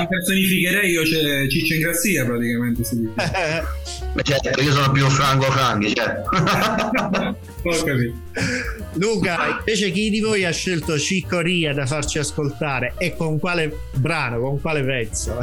personificherei 0.07 0.91
io 0.91 1.03
c'è 1.03 1.47
Ciccio 1.47 1.73
Ingrassia 1.73 2.25
praticamente 2.25 2.83
si 2.83 2.99
dice. 2.99 3.13
certo 4.23 4.61
io 4.61 4.71
sono 4.71 4.91
più 4.91 5.07
Franco 5.09 5.51
Franchi 5.51 5.93
certo. 5.93 6.29
Luca, 8.93 9.57
invece 9.59 9.91
chi 9.91 10.09
di 10.09 10.19
voi 10.19 10.45
ha 10.45 10.51
scelto 10.51 10.97
Ciccoria 10.97 11.73
da 11.73 11.85
farci 11.85 12.19
ascoltare 12.19 12.95
e 12.97 13.15
con 13.15 13.39
quale 13.39 13.75
brano, 13.93 14.39
con 14.39 14.59
quale 14.59 14.83
pezzo? 14.83 15.39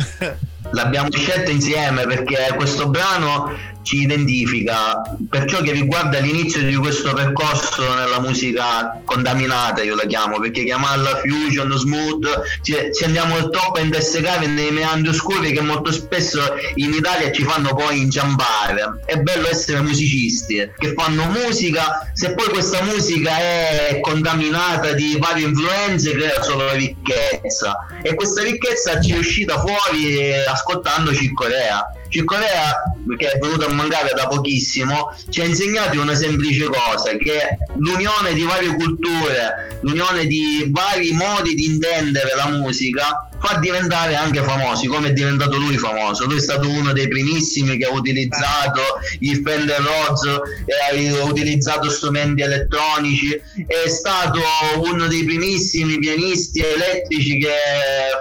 L'abbiamo 0.72 1.09
scelto 1.11 1.51
insieme 1.51 2.05
perché 2.07 2.53
questo 2.55 2.89
brano 2.91 3.57
ci 3.89 4.03
identifica 4.03 5.01
per 5.30 5.47
ciò 5.47 5.62
che 5.62 5.72
riguarda 5.72 6.18
l'inizio 6.18 6.62
di 6.62 6.74
questo 6.74 7.14
percorso 7.14 7.95
nella 7.95 8.20
musica 8.20 9.01
contaminata 9.03 9.82
io 9.82 9.95
la 9.95 10.05
chiamo 10.05 10.39
perché 10.39 10.62
chiamarla 10.64 11.22
fusion, 11.24 11.72
smooth 11.72 12.26
ci, 12.61 12.74
ci 12.95 13.05
andiamo 13.05 13.49
troppo 13.49 13.78
a 13.78 13.80
intersecare 13.80 14.47
nei 14.47 14.72
meandri 14.72 15.09
oscuri 15.09 15.53
che 15.53 15.62
molto 15.62 15.91
spesso 15.91 16.39
in 16.74 16.93
Italia 16.93 17.32
ci 17.32 17.45
fanno 17.45 17.74
poi 17.74 18.03
inciampare. 18.03 19.01
È 19.07 19.16
bello 19.16 19.49
essere 19.49 19.80
musicisti 19.80 20.70
che 20.76 20.93
fanno 20.95 21.24
musica 21.24 22.11
se 22.12 22.34
poi 22.34 22.49
questa 22.49 22.82
musica 22.82 23.39
è 23.39 24.01
contaminata 24.03 24.93
di 24.93 25.16
varie 25.18 25.47
influenze 25.47 26.12
crea 26.12 26.43
solo 26.43 26.72
ricchezza. 26.74 27.86
E 28.03 28.14
questa 28.14 28.43
ricchezza 28.43 29.01
ci 29.01 29.14
è 29.14 29.16
uscita 29.16 29.59
fuori 29.59 30.34
ascoltandoci 30.47 31.32
Corea 31.32 31.91
Corea 32.25 32.83
che 33.17 33.31
è 33.31 33.39
venuto 33.39 33.67
a 33.67 33.73
mancare 33.73 34.13
da 34.15 34.27
pochissimo, 34.27 35.15
ci 35.29 35.41
ha 35.41 35.45
insegnato 35.45 36.01
una 36.01 36.15
semplice 36.15 36.65
cosa, 36.65 37.17
che 37.17 37.59
l'unione 37.77 38.33
di 38.35 38.43
varie 38.43 38.75
culture, 38.75 39.79
l'unione 39.83 40.27
di 40.27 40.69
vari 40.71 41.13
modi 41.13 41.55
di 41.55 41.67
intendere 41.67 42.35
la 42.35 42.49
musica 42.49 43.28
fa 43.41 43.59
diventare 43.59 44.14
anche 44.14 44.43
famosi 44.43 44.86
come 44.86 45.09
è 45.09 45.12
diventato 45.12 45.57
lui 45.57 45.76
famoso. 45.78 46.24
Lui 46.26 46.39
è 46.39 46.41
stato 46.41 46.68
uno 46.68 46.93
dei 46.93 47.09
primissimi 47.09 47.76
che 47.76 47.86
ha 47.86 47.91
utilizzato 47.91 48.80
il 49.20 49.41
Fender 49.45 49.80
Rhodes 49.80 50.41
e 50.66 51.09
ha 51.09 51.24
utilizzato 51.24 51.91
strumenti 51.91 52.43
elettronici. 52.43 53.41
È 53.66 53.89
stato 53.89 54.41
uno 54.82 55.07
dei 55.07 55.24
primissimi 55.24 55.99
pianisti 55.99 56.61
elettrici 56.61 57.39
che 57.39 57.55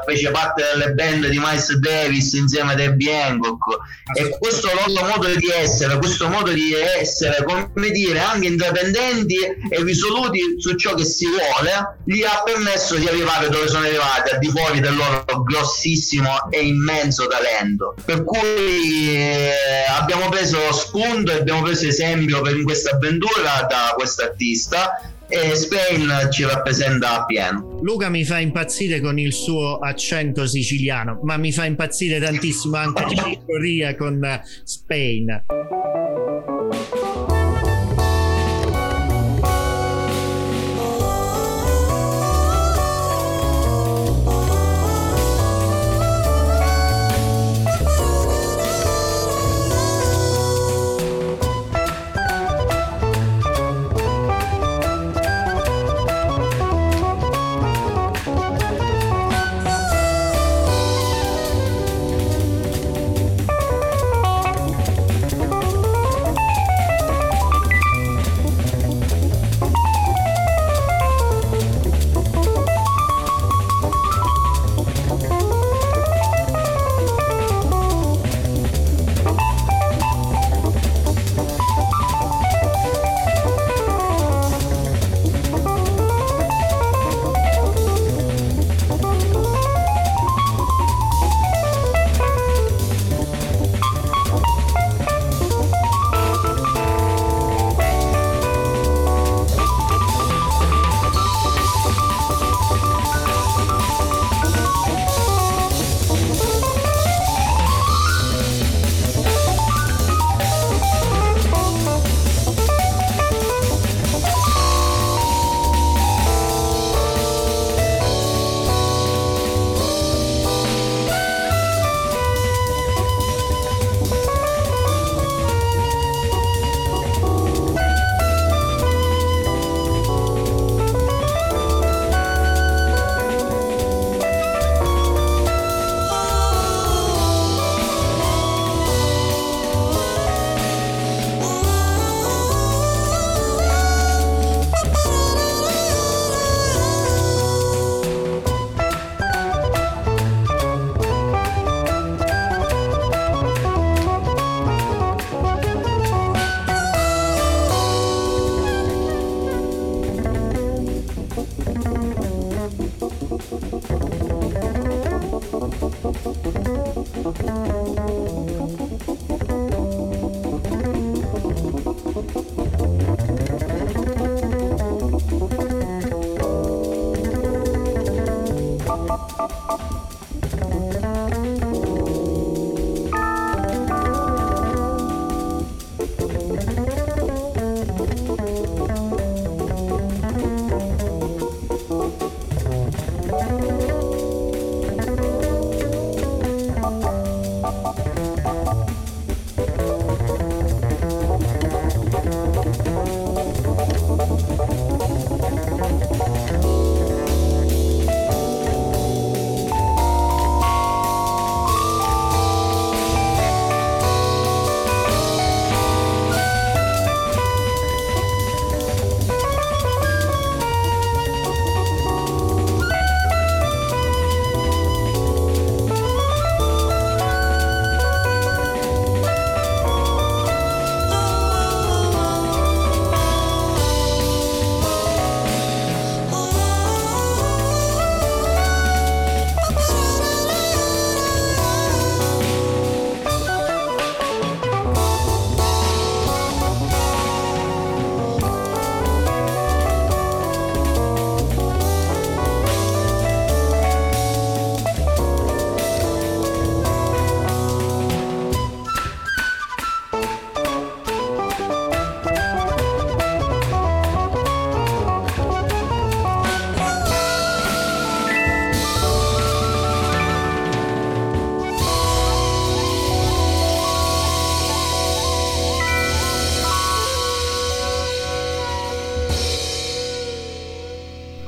fece 0.06 0.32
parte 0.32 0.64
delle 0.74 0.94
band 0.94 1.28
di 1.28 1.40
Miles 1.40 1.74
Davis 1.76 2.34
insieme 2.34 2.74
ad 2.74 2.80
Herbie 2.80 3.22
Hancock. 3.22 3.78
E 4.18 4.38
questo 4.40 4.70
loro 4.74 5.08
modo 5.08 5.28
di 5.36 5.50
essere 5.50 5.98
questo 5.98 6.28
modo 6.30 6.52
di 6.52 6.74
essere 6.74 7.44
come 7.44 7.90
dire 7.92 8.20
anche 8.20 8.48
indipendenti 8.48 9.36
e 9.36 9.84
risoluti 9.84 10.40
su 10.58 10.76
ciò 10.76 10.94
che 10.94 11.04
si 11.04 11.26
vuole 11.28 11.98
gli 12.06 12.24
ha 12.24 12.42
permesso 12.44 12.96
di 12.96 13.08
arrivare 13.08 13.50
dove 13.50 13.68
sono 13.68 13.86
arrivati 13.86 14.32
al 14.32 14.40
di 14.40 14.50
fuori 14.50 14.80
del 14.80 14.96
loro 14.96 15.07
loro 15.10 15.44
grossissimo 15.44 16.50
e 16.50 16.66
immenso 16.66 17.28
talento. 17.28 17.96
Per 18.04 18.24
cui 18.24 19.16
eh, 19.16 19.52
abbiamo 19.90 20.30
preso 20.30 20.58
spunto 20.72 21.32
e 21.32 21.36
abbiamo 21.36 21.62
preso 21.62 21.88
esempio 21.88 22.42
per 22.42 22.62
questa 22.64 22.96
avventura 22.96 23.66
da 23.70 23.94
questo 23.96 24.24
artista 24.24 25.00
e 25.30 25.56
Spain 25.56 26.30
ci 26.32 26.44
rappresenta 26.44 27.22
a 27.22 27.26
pieno. 27.26 27.80
Luca 27.82 28.10
mi 28.10 28.24
fa 28.24 28.40
impazzire 28.40 29.02
con 29.02 29.20
il 29.20 29.34
suo 29.34 29.78
accento 29.80 30.48
siciliano, 30.48 31.20
ma 31.24 31.38
mi 31.38 31.52
fa 31.52 31.66
impazzire 31.66 32.20
tantissimo 32.20 32.78
anche 32.78 33.06
Cicoria 33.10 33.96
con 33.98 34.42
Spain. 34.64 35.44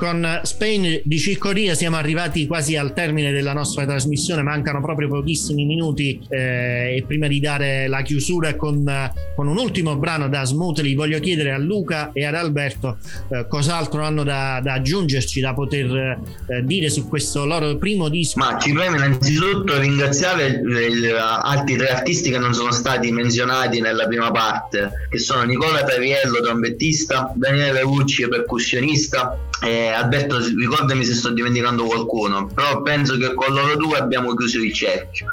Con 0.00 0.40
Spain 0.44 1.02
di 1.04 1.18
Ciccoria 1.18 1.74
siamo 1.74 1.96
arrivati 1.96 2.46
quasi 2.46 2.74
al 2.74 2.94
termine 2.94 3.32
della 3.32 3.52
nostra 3.52 3.84
trasmissione, 3.84 4.40
mancano 4.40 4.80
proprio 4.80 5.08
pochissimi 5.08 5.66
minuti 5.66 6.18
eh, 6.30 6.96
e 6.96 7.04
prima 7.06 7.28
di 7.28 7.38
dare 7.38 7.86
la 7.86 8.00
chiusura 8.00 8.56
con, 8.56 8.82
con, 9.36 9.46
un 9.46 9.58
ultimo 9.58 9.96
brano 9.96 10.30
da 10.30 10.46
Smoothly 10.46 10.94
voglio 10.94 11.20
chiedere 11.20 11.52
a 11.52 11.58
Luca 11.58 12.12
e 12.14 12.24
ad 12.24 12.34
Alberto 12.34 12.96
eh, 13.28 13.46
cos'altro 13.46 14.00
hanno 14.00 14.24
da, 14.24 14.60
da, 14.62 14.72
aggiungerci, 14.72 15.38
da 15.40 15.52
poter 15.52 16.18
eh, 16.46 16.64
dire 16.64 16.88
su 16.88 17.06
questo 17.06 17.44
loro 17.44 17.76
primo 17.76 18.08
disco. 18.08 18.38
Ma 18.38 18.58
ci 18.58 18.72
preme 18.72 18.96
innanzitutto 18.96 19.78
ringraziare 19.78 20.62
altri 21.42 21.76
tre 21.76 21.88
artisti 21.88 22.30
che 22.30 22.38
non 22.38 22.54
sono 22.54 22.72
stati 22.72 23.12
menzionati 23.12 23.82
nella 23.82 24.06
prima 24.06 24.30
parte, 24.30 24.92
che 25.10 25.18
sono 25.18 25.42
Nicola 25.42 25.84
Taviello, 25.84 26.40
trombettista, 26.40 27.30
Daniele 27.36 27.82
Rucci, 27.82 28.26
percussionista, 28.28 29.38
eh, 29.62 29.88
Alberto 29.88 30.38
ricordami 30.38 31.04
se 31.04 31.14
sto 31.14 31.30
dimenticando 31.30 31.84
qualcuno 31.84 32.50
però 32.54 32.82
penso 32.82 33.16
che 33.16 33.34
con 33.34 33.52
loro 33.52 33.76
due 33.76 33.98
abbiamo 33.98 34.34
chiuso 34.34 34.58
il 34.58 34.72
cerchio. 34.72 35.26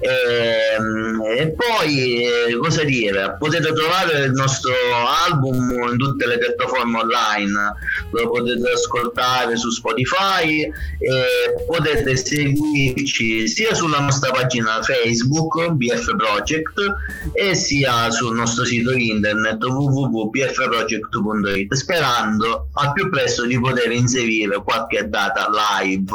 E, 0.00 0.76
e 1.40 1.56
poi 1.56 2.22
eh, 2.22 2.56
cosa 2.58 2.84
dire 2.84 3.34
potete 3.36 3.72
trovare 3.72 4.26
il 4.26 4.30
nostro 4.30 4.72
album 5.26 5.72
in 5.90 5.96
tutte 5.96 6.24
le 6.26 6.38
piattaforme 6.38 7.00
online. 7.00 7.74
Lo 8.10 8.30
potete 8.30 8.70
ascoltare 8.70 9.56
su 9.56 9.70
Spotify 9.70 10.62
e 10.62 10.70
potete 11.66 12.16
seguirci 12.16 13.48
sia 13.48 13.74
sulla 13.74 13.98
nostra 13.98 14.30
pagina 14.30 14.80
Facebook 14.82 15.72
BF 15.72 16.14
Project 16.16 16.78
e 17.32 17.56
sia 17.56 18.08
sul 18.10 18.36
nostro 18.36 18.64
sito 18.64 18.92
internet 18.92 19.64
www.bfproject.it 19.64 21.74
sperando 21.74 22.68
al 22.74 22.92
più 22.92 23.10
presto 23.10 23.44
di 23.44 23.58
poter 23.58 23.67
inserire 23.92 24.62
qualche 24.62 25.08
data 25.08 25.48
live 25.48 26.12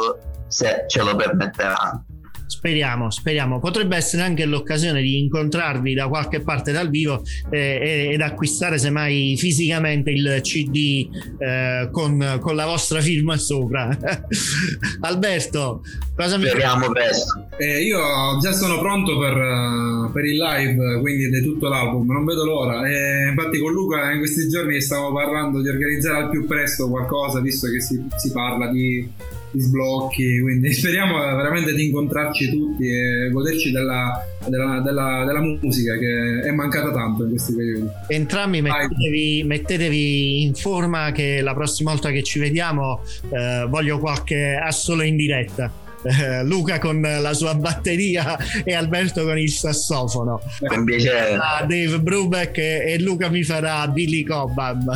se 0.48 0.86
ce 0.88 1.04
lo 1.04 1.16
permetteranno 1.16 2.06
Speriamo, 2.46 3.10
speriamo. 3.10 3.60
Potrebbe 3.60 3.96
essere 3.96 4.22
anche 4.22 4.46
l'occasione 4.46 5.02
di 5.02 5.20
incontrarvi 5.20 5.94
da 5.94 6.08
qualche 6.08 6.42
parte 6.42 6.72
dal 6.72 6.90
vivo 6.90 7.24
eh, 7.50 8.10
ed 8.12 8.22
acquistare 8.22 8.78
semmai 8.78 9.36
fisicamente 9.38 10.12
il 10.12 10.40
CD 10.42 11.08
eh, 11.40 11.90
con, 11.92 12.38
con, 12.40 12.56
la 12.56 12.66
vostra 12.66 13.02
firma 13.02 13.38
sopra. 13.38 13.90
Alberto, 15.02 15.84
cosa 16.16 16.38
mi 16.38 16.48
Speriamo 16.48 16.90
presto. 16.90 17.48
Eh, 17.58 17.82
io 17.82 18.00
già 18.40 18.52
sono 18.52 18.80
pronto 18.80 19.18
per, 19.18 19.36
uh, 19.36 20.12
per, 20.12 20.26
il 20.26 20.38
live, 20.38 21.00
quindi 21.00 21.30
di 21.30 21.44
tutto 21.44 21.70
l'album, 21.70 22.12
non 22.12 22.26
vedo 22.26 22.46
l'ora. 22.46 22.88
E 22.88 23.30
infatti 23.30 23.60
con 23.60 23.72
Luca 23.72 24.12
in 24.12 24.20
questi 24.20 24.48
giorni 24.48 24.80
stavo 24.82 25.14
parlando 25.14 25.62
di 25.62 25.70
organizzare 25.70 26.24
al 26.24 26.30
più 26.30 26.46
presto 26.46 26.90
qualcosa, 26.90 27.40
visto 27.40 27.70
che 27.70 27.82
si, 27.82 28.02
si 28.18 28.32
parla 28.32 28.70
di 28.72 29.42
di 29.54 29.62
sblocchi, 29.62 30.42
quindi 30.42 30.74
speriamo 30.74 31.18
veramente 31.18 31.74
di 31.74 31.86
incontrarci 31.86 32.50
tutti 32.50 32.88
e 32.88 33.30
goderci 33.32 33.72
della, 33.72 34.20
della, 34.48 34.82
della, 34.82 35.24
della 35.26 35.40
musica 35.40 35.98
che 35.98 36.42
è 36.42 36.52
mancata 36.52 36.92
tanto 36.92 37.24
in 37.24 37.30
questi 37.30 37.54
periodi. 37.54 37.88
Entrambi 38.08 38.62
mettetevi, 38.62 39.44
mettetevi, 39.46 40.42
in 40.42 40.56
forma 40.56 41.12
che 41.12 41.42
la 41.42 41.54
prossima 41.54 41.92
volta 41.92 42.10
che 42.10 42.24
ci 42.24 42.40
vediamo 42.40 43.02
eh, 43.30 43.66
voglio 43.70 44.00
qualche 44.00 44.56
assolo 44.56 45.04
in 45.04 45.16
diretta 45.16 45.83
eh, 46.04 46.44
Luca 46.44 46.80
con 46.80 47.02
la 47.02 47.34
sua 47.34 47.56
batteria 47.56 48.38
e 48.64 48.74
Alberto 48.74 49.24
con 49.24 49.38
il 49.38 49.52
sassofono. 49.52 50.42
Con 50.66 50.84
piacere. 50.86 51.38
Dave 51.68 52.00
Brubeck 52.00 52.58
e, 52.58 53.00
Luca 53.00 53.30
mi 53.30 53.44
farà 53.44 53.88
Billy 53.88 54.24
Cobham. 54.24 54.86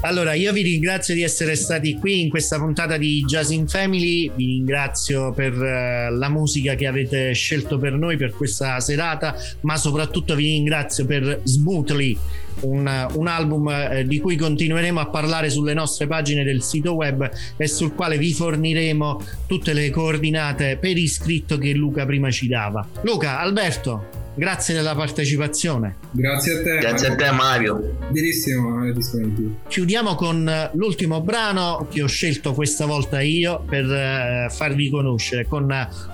allora, 0.00 0.34
io 0.34 0.52
vi 0.52 0.62
ringrazio 0.62 1.14
di 1.14 1.22
essere 1.22 1.56
stati 1.56 1.98
qui 1.98 2.20
in 2.22 2.28
questa 2.28 2.58
puntata 2.58 2.96
di 2.96 3.24
Jazz 3.26 3.50
in 3.50 3.66
Family. 3.66 4.30
Vi 4.34 4.46
ringrazio 4.46 5.32
per 5.32 5.52
uh, 5.52 6.14
la 6.14 6.28
musica 6.28 6.74
che 6.74 6.86
avete 6.86 7.32
scelto 7.32 7.78
per 7.78 7.92
noi 7.92 8.16
per 8.16 8.32
questa 8.32 8.78
serata, 8.80 9.34
ma 9.62 9.76
soprattutto 9.76 10.34
vi 10.34 10.44
ringrazio 10.44 11.04
per 11.06 11.40
Smoothly 11.44 12.18
un, 12.60 13.08
un 13.14 13.26
album 13.26 13.68
eh, 13.68 14.04
di 14.06 14.20
cui 14.20 14.36
continueremo 14.36 15.00
a 15.00 15.06
parlare 15.06 15.50
sulle 15.50 15.74
nostre 15.74 16.06
pagine 16.06 16.44
del 16.44 16.62
sito 16.62 16.94
web 16.94 17.30
e 17.56 17.66
sul 17.66 17.94
quale 17.94 18.18
vi 18.18 18.32
forniremo 18.32 19.22
tutte 19.46 19.72
le 19.72 19.90
coordinate 19.90 20.76
per 20.80 20.96
iscritto 20.96 21.58
che 21.58 21.72
Luca 21.72 22.04
prima 22.06 22.30
ci 22.30 22.48
dava. 22.48 22.86
Luca, 23.02 23.38
Alberto, 23.40 24.24
grazie 24.34 24.74
della 24.74 24.94
partecipazione. 24.94 25.96
Grazie 26.10 26.52
a 26.52 26.62
te. 26.62 26.78
Grazie 26.78 27.08
a 27.08 27.14
te 27.14 27.30
Mario. 27.30 27.96
Benissimo, 28.10 28.90
disponibile. 28.92 29.54
Chiudiamo 29.68 30.14
con 30.14 30.50
l'ultimo 30.74 31.20
brano 31.20 31.86
che 31.90 32.02
ho 32.02 32.06
scelto 32.06 32.52
questa 32.54 32.86
volta 32.86 33.20
io 33.20 33.64
per 33.68 33.84
uh, 33.84 34.52
farvi 34.52 34.90
conoscere 34.90 35.46
con 35.46 35.66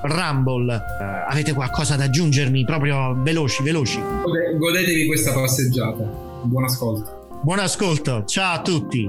Rumble. 0.03 0.80
Avete 1.28 1.53
qualcosa 1.53 1.97
da 1.97 2.05
aggiungermi 2.05 2.64
proprio 2.64 3.16
veloci, 3.22 3.62
veloci? 3.62 4.01
Godetevi 4.57 5.07
questa 5.07 5.32
passeggiata. 5.32 6.32
Buon 6.45 6.64
ascolto. 6.64 7.40
Buon 7.43 7.59
ascolto, 7.59 8.24
ciao 8.24 8.55
a 8.55 8.62
tutti. 8.62 9.09